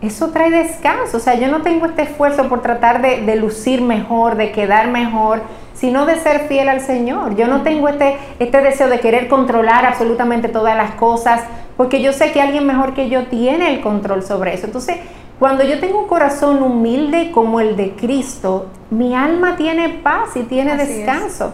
eso 0.03 0.33
trae 0.33 0.51
descanso. 0.51 1.17
O 1.17 1.21
sea, 1.21 1.37
yo 1.37 1.49
no 1.49 1.63
tengo 1.63 1.87
este 1.87 2.03
esfuerzo 2.03 2.47
por 2.47 2.61
tratar 2.61 3.01
de, 3.01 3.35
lucir 3.37 3.81
mejor, 3.81 4.37
de 4.37 4.53
quedar 4.53 4.89
mejor, 4.89 5.41
sino 5.73 6.05
de 6.05 6.17
ser 6.17 6.41
fiel 6.41 6.69
al 6.69 6.83
Señor. 6.83 7.37
Yo 7.37 7.47
no 7.47 7.63
tengo 7.63 7.89
este, 7.89 8.19
este 8.39 8.61
deseo 8.61 8.91
de 8.91 9.01
querer 9.01 9.29
controlar 9.29 9.87
absolutamente 9.87 10.51
todas 10.51 10.77
las 10.77 10.91
cosas, 10.91 11.41
porque 11.79 12.03
yo 12.03 12.13
sé 12.13 12.33
que 12.33 12.43
alguien 12.43 12.67
mejor 12.67 12.93
que 12.93 13.09
yo 13.09 13.29
tiene 13.29 13.73
el 13.73 13.81
control 13.81 14.23
sobre 14.23 14.53
eso. 14.53 14.67
Entonces, 14.67 14.99
cuando 15.43 15.65
yo 15.65 15.81
tengo 15.81 15.99
un 15.99 16.07
corazón 16.07 16.63
humilde 16.63 17.33
como 17.33 17.59
el 17.59 17.75
de 17.77 17.97
Cristo, 17.97 18.69
mi 18.91 19.13
alma 19.13 19.57
tiene 19.57 19.89
paz 19.89 20.37
y 20.37 20.45
tiene 20.45 20.77
descanso. 20.77 21.53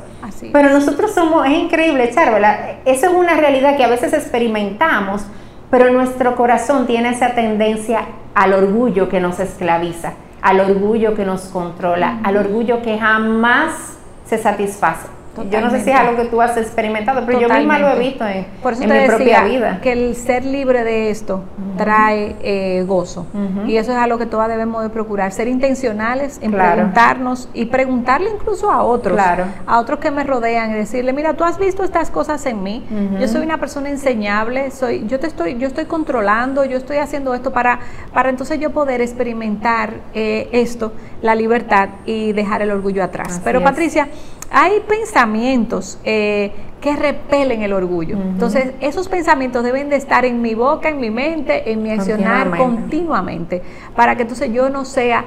Pero 0.52 0.68
nosotros 0.68 1.12
somos, 1.14 1.46
es 1.46 1.52
increíble, 1.52 2.10
Charvela, 2.14 2.80
eso 2.84 3.06
es 3.06 3.12
una 3.14 3.34
realidad 3.38 3.78
que 3.78 3.84
a 3.84 3.88
veces 3.88 4.12
experimentamos 4.12 5.24
pero 5.70 5.90
nuestro 5.90 6.36
corazón 6.36 6.86
tiene 6.86 7.08
esa 7.08 7.30
tendencia 7.34 8.00
al 8.34 8.52
orgullo 8.52 9.08
que 9.08 9.20
nos 9.20 9.40
esclaviza, 9.40 10.12
al 10.42 10.60
orgullo 10.60 11.14
que 11.14 11.24
nos 11.24 11.44
controla, 11.44 12.20
al 12.24 12.36
orgullo 12.36 12.82
que 12.82 12.98
jamás 12.98 13.96
se 14.26 14.36
satisface. 14.36 15.17
Yo 15.50 15.60
no 15.60 15.70
sé 15.70 15.80
si 15.80 15.90
es 15.90 15.96
algo 15.96 16.16
que 16.16 16.24
tú 16.28 16.40
has 16.40 16.56
experimentado, 16.56 17.24
pero 17.26 17.40
yo 17.40 17.48
misma 17.48 17.78
lo 17.78 17.88
he 17.90 17.98
visto 17.98 18.26
en, 18.26 18.46
mi 18.62 19.06
propia 19.06 19.44
vida. 19.44 19.80
Que 19.82 19.92
el 19.92 20.16
ser 20.16 20.44
libre 20.44 20.84
de 20.84 21.10
esto 21.10 21.42
trae 21.76 22.36
eh, 22.42 22.84
gozo. 22.86 23.26
Y 23.66 23.76
eso 23.76 23.92
es 23.92 23.98
algo 23.98 24.18
que 24.18 24.26
todas 24.26 24.48
debemos 24.48 24.82
de 24.82 24.90
procurar, 24.90 25.32
ser 25.32 25.48
intencionales 25.48 26.38
en 26.42 26.52
preguntarnos 26.52 27.48
y 27.54 27.66
preguntarle 27.66 28.30
incluso 28.30 28.70
a 28.70 28.82
otros, 28.82 29.18
a 29.18 29.78
otros 29.78 29.98
que 29.98 30.10
me 30.10 30.24
rodean 30.24 30.72
y 30.72 30.74
decirle, 30.74 31.12
mira, 31.12 31.34
tú 31.34 31.44
has 31.44 31.58
visto 31.58 31.84
estas 31.84 32.10
cosas 32.10 32.44
en 32.46 32.62
mí, 32.62 32.84
yo 33.20 33.28
soy 33.28 33.42
una 33.42 33.58
persona 33.58 33.88
enseñable, 33.90 34.70
soy, 34.70 35.06
yo 35.06 35.20
te 35.20 35.26
estoy, 35.26 35.56
yo 35.58 35.66
estoy 35.66 35.84
controlando, 35.84 36.64
yo 36.64 36.76
estoy 36.76 36.98
haciendo 36.98 37.34
esto 37.34 37.52
para, 37.52 37.80
para 38.12 38.30
entonces 38.30 38.58
yo 38.58 38.70
poder 38.70 39.00
experimentar 39.00 39.94
eh, 40.14 40.48
esto, 40.52 40.92
la 41.22 41.34
libertad 41.34 41.88
y 42.06 42.32
dejar 42.32 42.62
el 42.62 42.70
orgullo 42.70 43.02
atrás. 43.04 43.40
pero 43.44 43.62
Patricia, 43.62 44.08
hay 44.50 44.80
pensamientos 44.80 45.98
eh, 46.04 46.52
que 46.80 46.94
repelen 46.94 47.62
el 47.62 47.72
orgullo. 47.72 48.16
Entonces, 48.16 48.72
esos 48.80 49.08
pensamientos 49.08 49.64
deben 49.64 49.88
de 49.88 49.96
estar 49.96 50.24
en 50.24 50.40
mi 50.40 50.54
boca, 50.54 50.88
en 50.88 51.00
mi 51.00 51.10
mente, 51.10 51.72
en 51.72 51.82
mi 51.82 51.90
accionar 51.90 52.56
continuamente, 52.56 53.62
para 53.96 54.14
que 54.14 54.22
entonces 54.22 54.52
yo 54.52 54.70
no 54.70 54.84
sea 54.84 55.24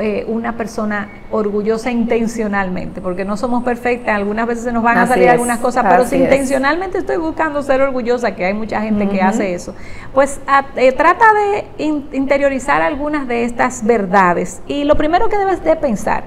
eh, 0.00 0.24
una 0.28 0.56
persona 0.56 1.10
orgullosa 1.30 1.90
intencionalmente, 1.90 3.02
porque 3.02 3.24
no 3.24 3.36
somos 3.36 3.64
perfectas, 3.64 4.16
algunas 4.16 4.46
veces 4.46 4.64
se 4.64 4.72
nos 4.72 4.82
van 4.82 4.96
a 4.96 5.06
salir 5.06 5.28
algunas 5.28 5.58
cosas, 5.58 5.84
pero 5.88 6.06
si 6.06 6.16
intencionalmente 6.16 6.98
estoy 6.98 7.18
buscando 7.18 7.62
ser 7.62 7.82
orgullosa, 7.82 8.34
que 8.34 8.46
hay 8.46 8.54
mucha 8.54 8.80
gente 8.80 9.06
que 9.08 9.20
hace 9.20 9.52
eso, 9.52 9.74
pues 10.14 10.40
eh, 10.76 10.92
trata 10.92 11.26
de 11.34 11.64
interiorizar 12.12 12.80
algunas 12.80 13.28
de 13.28 13.44
estas 13.44 13.84
verdades. 13.84 14.62
Y 14.66 14.84
lo 14.84 14.96
primero 14.96 15.28
que 15.28 15.36
debes 15.36 15.62
de 15.62 15.76
pensar, 15.76 16.24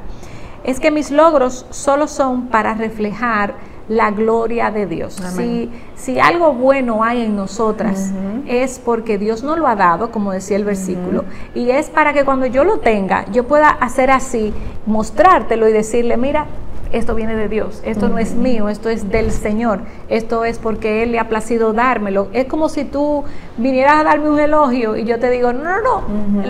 es 0.67 0.82
que 0.82 0.91
mis 0.91 1.10
logros 1.12 1.65
solo 1.71 2.08
son 2.08 2.47
para 2.47 2.75
reflejar 2.75 3.56
la 3.88 4.12
gloria 4.12 4.69
de 4.69 4.86
Dios. 4.86 5.13
Si, 5.13 5.71
si, 5.95 6.19
algo 6.19 6.51
bueno 6.51 7.06
hay 7.06 7.21
en 7.21 7.38
nosotras, 7.38 8.12
es 8.45 8.77
porque 8.77 9.17
Dios 9.17 9.43
nos 9.43 9.58
lo 9.58 9.65
ha 9.65 9.77
dado, 9.77 10.12
como 10.12 10.34
decía 10.34 10.58
el 10.58 10.65
versículo, 10.65 11.23
y 11.56 11.69
es 11.69 11.89
para 11.89 12.12
que 12.12 12.25
cuando 12.25 12.45
yo 12.47 12.65
lo 12.65 12.80
tenga, 12.80 13.25
yo 13.32 13.45
pueda 13.47 13.69
hacer 13.69 14.12
así, 14.12 14.53
mostrártelo 14.86 15.69
y 15.69 15.71
decirle, 15.71 16.17
mira, 16.17 16.47
esto 16.91 17.15
viene 17.15 17.36
de 17.36 17.47
Dios, 17.47 17.82
esto 17.86 18.10
no 18.10 18.17
es 18.17 18.34
mío, 18.34 18.67
esto 18.67 18.89
es 18.89 19.10
del 19.10 19.32
Señor, 19.32 19.80
esto 20.10 20.43
es 20.43 20.60
porque 20.60 21.03
Él 21.03 21.13
le 21.13 21.19
ha 21.19 21.30
placido 21.30 21.71
dármelo. 21.71 22.27
Es 22.34 22.45
como 22.45 22.67
si 22.67 22.84
tú 22.84 23.23
vinieras 23.58 23.99
a 23.99 24.03
darme 24.03 24.30
un 24.30 24.39
elogio 24.39 24.97
y 24.97 25.06
yo 25.06 25.17
te 25.17 25.30
digo, 25.30 25.53
no, 25.53 25.82
no, 25.82 26.01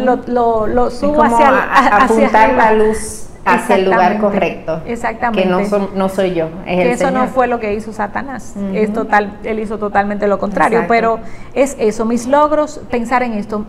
no, 0.03 0.19
lo, 0.27 0.65
lo, 0.67 0.89
subo 0.89 1.23
hacia, 1.23 2.03
apuntar 2.03 2.53
la 2.55 2.73
luz 2.73 3.27
hacia 3.47 3.75
el 3.75 3.85
lugar 3.85 4.19
correcto. 4.19 4.81
Exactamente. 4.85 5.43
Que 5.43 5.49
no, 5.49 5.89
no 5.95 6.09
soy 6.09 6.33
yo. 6.33 6.49
que 6.65 6.91
eso 6.91 7.11
no 7.11 7.27
fue 7.27 7.47
lo 7.47 7.59
que 7.59 7.73
hizo 7.73 7.93
Satanás. 7.93 8.55
es 8.73 8.93
total, 8.93 9.37
él 9.43 9.59
hizo 9.59 9.77
totalmente 9.77 10.27
lo 10.27 10.39
contrario. 10.39 10.85
Pero 10.87 11.19
es 11.53 11.75
eso, 11.79 12.05
mis 12.05 12.27
logros, 12.27 12.81
pensar 12.89 13.23
en 13.23 13.33
esto 13.33 13.65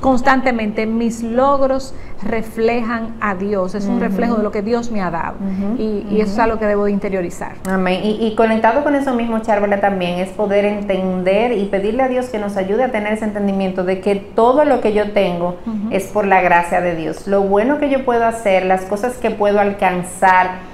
constantemente, 0.00 0.86
mis 0.86 1.22
logros 1.22 1.94
reflejan 2.22 3.14
a 3.20 3.34
Dios, 3.34 3.74
es 3.74 3.86
un 3.86 4.00
reflejo 4.00 4.36
de 4.36 4.42
lo 4.42 4.50
que 4.50 4.62
Dios 4.62 4.90
me 4.90 5.00
ha 5.00 5.10
dado 5.10 5.36
y, 5.78 6.20
eso 6.20 6.32
es 6.32 6.38
algo 6.38 6.58
que 6.58 6.66
debo 6.66 6.88
interiorizar. 6.88 7.52
Amén. 7.68 8.00
Y, 8.02 8.34
conectado 8.34 8.82
con 8.82 8.94
eso 8.94 9.14
mismo, 9.14 9.38
Charla, 9.40 9.80
también 9.80 10.18
es 10.18 10.30
poder 10.30 10.64
entender 10.64 11.52
y 11.52 11.66
pedirle 11.66 12.02
a 12.02 12.08
Dios 12.08 12.26
que 12.26 12.38
nos 12.38 12.56
ayude 12.56 12.84
a 12.84 12.90
tener 12.90 13.12
ese 13.12 13.24
entendimiento 13.24 13.84
de 13.84 14.00
que 14.00 14.16
todo 14.16 14.64
lo 14.64 14.80
que 14.80 14.92
yo 14.92 15.12
tengo 15.12 15.56
es 15.90 16.04
por 16.08 16.26
la 16.26 16.40
gracia 16.40 16.80
de 16.80 16.96
Dios. 16.96 17.26
Lo 17.26 17.42
bueno 17.42 17.78
que 17.78 17.90
yo 17.90 18.04
puedo 18.04 18.24
hacer, 18.26 18.66
las 18.66 18.82
cosas 18.82 19.16
que 19.18 19.30
puedo 19.30 19.60
alcanzar, 19.60 20.70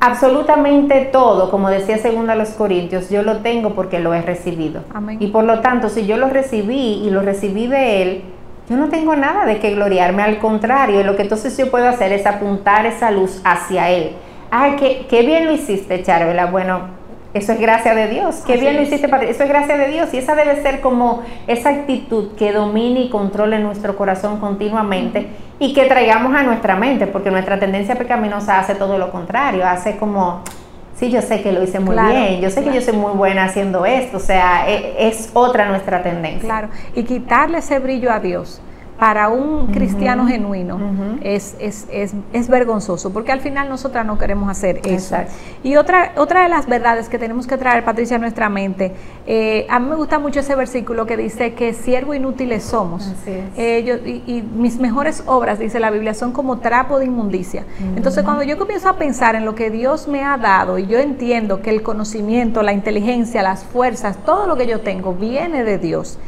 absolutamente 0.00 1.08
todo, 1.12 1.50
como 1.50 1.70
decía 1.70 1.98
segunda 1.98 2.34
los 2.34 2.50
Corintios, 2.50 3.10
yo 3.10 3.22
lo 3.22 3.38
tengo 3.38 3.74
porque 3.74 3.98
lo 3.98 4.14
he 4.14 4.22
recibido. 4.22 4.82
Amén. 4.94 5.18
Y 5.20 5.28
por 5.28 5.44
lo 5.44 5.60
tanto, 5.60 5.88
si 5.88 6.06
yo 6.06 6.16
lo 6.16 6.28
recibí 6.28 7.02
y 7.04 7.10
lo 7.10 7.22
recibí 7.22 7.66
de 7.66 8.02
Él, 8.02 8.22
yo 8.68 8.76
no 8.76 8.88
tengo 8.88 9.16
nada 9.16 9.46
de 9.46 9.58
qué 9.58 9.74
gloriarme, 9.74 10.22
al 10.22 10.38
contrario, 10.38 11.02
lo 11.02 11.16
que 11.16 11.22
entonces 11.22 11.56
yo 11.56 11.70
puedo 11.70 11.88
hacer 11.88 12.12
es 12.12 12.26
apuntar 12.26 12.86
esa 12.86 13.10
luz 13.10 13.40
hacia 13.44 13.90
Él. 13.90 14.12
Ay, 14.50 14.76
qué, 14.78 15.06
qué 15.08 15.22
bien 15.22 15.46
lo 15.46 15.52
hiciste, 15.52 16.02
Charvela. 16.02 16.46
Bueno, 16.46 16.98
eso 17.34 17.52
es 17.52 17.60
gracia 17.60 17.94
de 17.94 18.08
Dios. 18.08 18.42
Qué 18.46 18.56
bien 18.56 18.76
lo 18.76 18.82
hiciste, 18.82 19.08
Padre. 19.08 19.30
Eso 19.30 19.42
es 19.42 19.48
gracia 19.48 19.76
de 19.76 19.88
Dios. 19.88 20.12
Y 20.14 20.18
esa 20.18 20.34
debe 20.34 20.62
ser 20.62 20.80
como 20.80 21.22
esa 21.46 21.68
actitud 21.70 22.34
que 22.36 22.52
domine 22.52 23.00
y 23.00 23.10
controle 23.10 23.58
nuestro 23.58 23.96
corazón 23.96 24.40
continuamente 24.40 25.28
y 25.58 25.74
que 25.74 25.84
traigamos 25.84 26.34
a 26.34 26.42
nuestra 26.42 26.76
mente, 26.76 27.06
porque 27.06 27.30
nuestra 27.30 27.58
tendencia 27.58 27.96
pecaminosa 27.96 28.58
hace 28.58 28.74
todo 28.74 28.96
lo 28.96 29.10
contrario. 29.10 29.66
Hace 29.66 29.98
como, 29.98 30.42
sí, 30.98 31.10
yo 31.10 31.22
sé 31.22 31.42
que 31.42 31.52
lo 31.52 31.62
hice 31.62 31.80
muy 31.80 31.96
bien, 31.96 32.40
yo 32.40 32.50
sé 32.50 32.64
que 32.64 32.72
yo 32.72 32.80
soy 32.80 32.94
muy 32.94 33.12
buena 33.12 33.44
haciendo 33.44 33.86
esto, 33.86 34.16
o 34.16 34.20
sea, 34.20 34.68
e, 34.68 35.08
es, 35.08 35.30
otra 35.32 35.68
nuestra 35.68 36.02
tendencia. 36.02 36.40
Claro, 36.40 36.68
y 36.94 37.04
quitarle 37.04 37.58
ese 37.58 37.78
brillo 37.78 38.10
a 38.12 38.20
Dios 38.20 38.60
para 38.98 39.28
un 39.28 39.68
cristiano 39.68 40.26
genuino 40.26 40.78
es, 41.22 41.54
es, 41.60 41.86
es, 41.90 42.14
es, 42.32 42.48
vergonzoso, 42.48 43.12
porque 43.12 43.30
al 43.30 43.40
final 43.40 43.68
nosotras 43.68 44.04
no 44.04 44.18
queremos 44.18 44.50
hacer 44.50 44.80
eso. 44.84 45.16
Y 45.62 45.76
otra, 45.76 46.12
otra 46.16 46.42
de 46.42 46.48
las 46.48 46.66
verdades 46.66 47.08
que 47.08 47.16
tenemos 47.16 47.46
que 47.46 47.56
traer, 47.56 47.84
Patricia, 47.84 48.16
a 48.16 48.18
nuestra 48.18 48.48
mente, 48.48 48.92
eh, 49.26 49.66
a 49.70 49.78
mí 49.78 49.88
me 49.88 49.94
gusta 49.94 50.18
mucho 50.18 50.40
ese 50.40 50.56
versículo 50.56 51.06
que 51.06 51.16
dice 51.16 51.54
que 51.54 51.74
siervo 51.74 52.12
inútiles 52.12 52.64
somos. 52.64 53.12
Eh, 53.56 54.24
y, 54.26 54.42
mis 54.42 54.80
mejores 54.80 55.22
obras, 55.26 55.60
dice 55.60 55.78
la 55.78 55.90
Biblia, 55.90 56.12
son 56.12 56.32
como 56.32 56.58
trapo 56.58 56.98
de 56.98 57.04
inmundicia. 57.04 57.64
Entonces, 57.94 58.24
cuando 58.24 58.42
yo 58.42 58.58
comienzo 58.58 58.88
a 58.88 58.96
pensar 58.96 59.36
en 59.36 59.44
lo 59.44 59.54
que 59.54 59.70
Dios 59.70 60.08
me 60.08 60.24
ha 60.24 60.36
dado 60.38 60.76
y 60.76 60.86
yo 60.88 60.98
entiendo 60.98 61.62
que 61.62 61.70
el 61.70 61.82
conocimiento, 61.82 62.62
la 62.62 62.72
inteligencia, 62.72 63.42
las 63.42 63.62
fuerzas, 63.62 64.16
todo 64.24 64.48
lo 64.48 64.56
que 64.56 64.66
yo 64.66 64.80
tengo 64.80 65.14
viene 65.14 65.62
de 65.62 65.78
Dios 65.78 66.18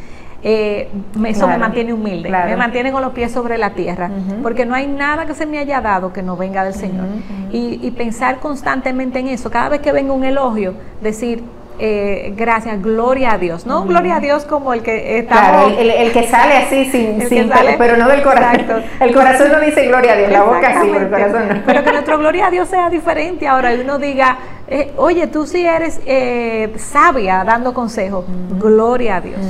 eh, 0.43 0.89
eso 1.27 1.47
me 1.47 1.59
mantiene 1.59 1.93
humilde, 1.93 2.31
me 2.31 2.57
mantiene 2.57 2.93
con 2.93 3.03
los 3.03 3.13
pies 3.13 3.33
sobre 3.33 3.59
la 3.59 3.71
tierra, 3.71 4.11
porque 4.43 4.65
no 4.65 4.75
hay 4.75 4.87
nada 4.87 5.27
que 5.27 5.35
se 5.35 5.47
me 5.47 5.59
haya 5.59 5.81
dado 5.81 6.13
que 6.13 6.23
no 6.23 6.37
venga 6.37 6.65
del 6.65 6.75
Señor. 6.75 7.07
y, 7.53 7.91
pensar 7.91 8.39
constantemente 8.39 9.19
en 9.19 9.29
eso, 9.29 9.51
cada 9.51 9.69
vez 9.69 9.81
que 9.81 9.93
venga 9.93 10.13
un 10.13 10.25
elogio, 10.25 10.75
decir, 11.03 11.43
eh, 11.83 12.35
gracias, 12.37 12.83
gloria 12.83 13.33
a 13.33 13.39
Dios, 13.39 13.65
no 13.65 13.85
gloria 13.85 14.17
a 14.17 14.21
Dios 14.21 14.45
como 14.45 14.75
el 14.75 14.83
que 14.83 15.19
está 15.19 15.65
el, 15.65 16.13
que 16.13 16.27
sale 16.29 16.59
así 16.59 16.85
sin, 16.93 17.27
sin 17.27 17.51
pero 17.79 17.97
no 17.97 18.07
del 18.07 18.23
corazón. 18.23 18.83
El 19.01 19.15
corazón 19.15 19.51
no 19.51 19.61
dice 19.61 19.87
gloria 19.87 20.13
a 20.13 20.17
Dios, 20.17 20.31
la 20.31 20.43
boca 20.43 20.83
sí, 20.83 20.91
pero 20.93 21.05
el 21.07 21.11
corazón 21.11 21.49
no. 21.49 21.63
Pero 21.65 21.83
que 21.83 21.93
nuestro 21.93 22.19
gloria 22.19 22.47
a 22.49 22.51
Dios 22.51 22.69
sea 22.69 22.91
diferente 22.91 23.47
ahora, 23.47 23.75
y 23.75 23.81
uno 23.81 23.99
diga, 23.99 24.37
eh, 24.73 24.93
oye, 24.97 25.27
tú 25.27 25.47
sí 25.47 25.67
eres 25.67 26.01
eh, 26.07 26.73
sabia 26.79 27.43
dando 27.43 27.75
consejos. 27.75 28.25
Gloria 28.61 29.17
a 29.17 29.21
Dios. 29.21 29.41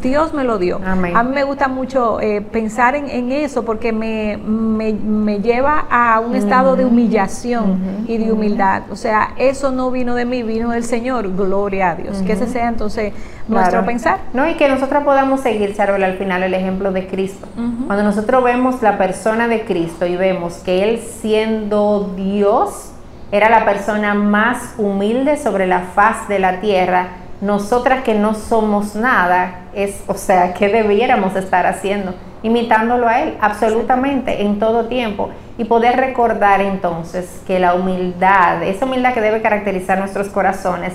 Dios 0.00 0.32
me 0.32 0.42
lo 0.42 0.58
dio. 0.58 0.80
A 0.82 0.94
mí 0.94 1.34
me 1.34 1.44
gusta 1.44 1.68
mucho 1.68 2.18
eh, 2.20 2.40
pensar 2.40 2.94
en, 2.94 3.30
eso 3.30 3.64
porque 3.64 3.92
me, 3.92 4.38
me, 4.38 5.40
lleva 5.40 5.84
a 5.90 6.18
un 6.20 6.34
estado 6.34 6.76
de 6.76 6.86
humillación 6.86 8.06
y 8.08 8.16
de 8.16 8.32
humildad. 8.32 8.84
O 8.90 8.96
sea, 8.96 9.34
eso 9.36 9.70
no 9.70 9.90
vino 9.90 10.14
de 10.14 10.24
mí, 10.24 10.42
vino 10.42 10.70
del 10.70 10.84
Señor. 10.84 11.36
Gloria 11.36 11.90
a 11.90 11.94
Dios. 11.96 12.22
Que 12.22 12.32
ese 12.32 12.46
sea 12.46 12.68
entonces 12.68 13.12
nuestro 13.48 13.84
pensar. 13.84 14.20
No, 14.32 14.48
y 14.48 14.54
que 14.54 14.66
nosotros 14.68 15.04
podamos 15.04 15.40
seguir, 15.40 15.74
Charol, 15.76 16.02
al 16.02 16.16
final 16.16 16.42
el 16.42 16.54
ejemplo 16.54 16.90
de 16.90 17.06
Cristo. 17.06 17.46
Cuando 17.86 18.02
nosotros 18.02 18.42
vemos 18.42 18.80
la 18.80 18.96
persona 18.96 19.46
de 19.46 19.64
Cristo 19.64 20.06
y 20.06 20.16
vemos 20.16 20.54
que 20.64 20.84
Él 20.84 21.00
siendo 21.00 22.14
Dios, 22.16 22.92
era 23.32 23.48
la 23.48 23.64
persona 23.64 24.14
más 24.14 24.74
humilde 24.76 25.36
sobre 25.36 25.66
la 25.66 25.80
faz 25.80 26.28
de 26.28 26.38
la 26.38 26.60
tierra. 26.60 27.08
Nosotras 27.40 28.02
que 28.02 28.14
no 28.14 28.34
somos 28.34 28.94
nada, 28.94 29.66
es, 29.72 30.02
o 30.08 30.14
sea, 30.14 30.52
¿qué 30.52 30.68
debiéramos 30.68 31.36
estar 31.36 31.66
haciendo? 31.66 32.14
Imitándolo 32.42 33.08
a 33.08 33.20
Él, 33.20 33.36
absolutamente, 33.40 34.42
en 34.42 34.58
todo 34.58 34.86
tiempo. 34.86 35.30
Y 35.56 35.64
poder 35.64 35.96
recordar 35.96 36.60
entonces 36.60 37.42
que 37.46 37.58
la 37.58 37.74
humildad, 37.74 38.62
esa 38.62 38.84
humildad 38.84 39.14
que 39.14 39.20
debe 39.20 39.42
caracterizar 39.42 39.98
nuestros 39.98 40.28
corazones, 40.28 40.94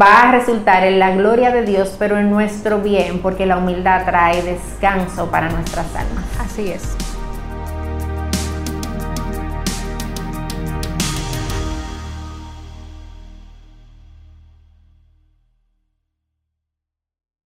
va 0.00 0.22
a 0.22 0.32
resultar 0.32 0.84
en 0.84 0.98
la 0.98 1.10
gloria 1.10 1.50
de 1.50 1.62
Dios, 1.62 1.96
pero 1.98 2.18
en 2.18 2.30
nuestro 2.30 2.78
bien, 2.78 3.20
porque 3.20 3.46
la 3.46 3.58
humildad 3.58 4.04
trae 4.04 4.42
descanso 4.42 5.30
para 5.30 5.48
nuestras 5.50 5.86
almas. 5.94 6.24
Así 6.40 6.70
es. 6.70 7.11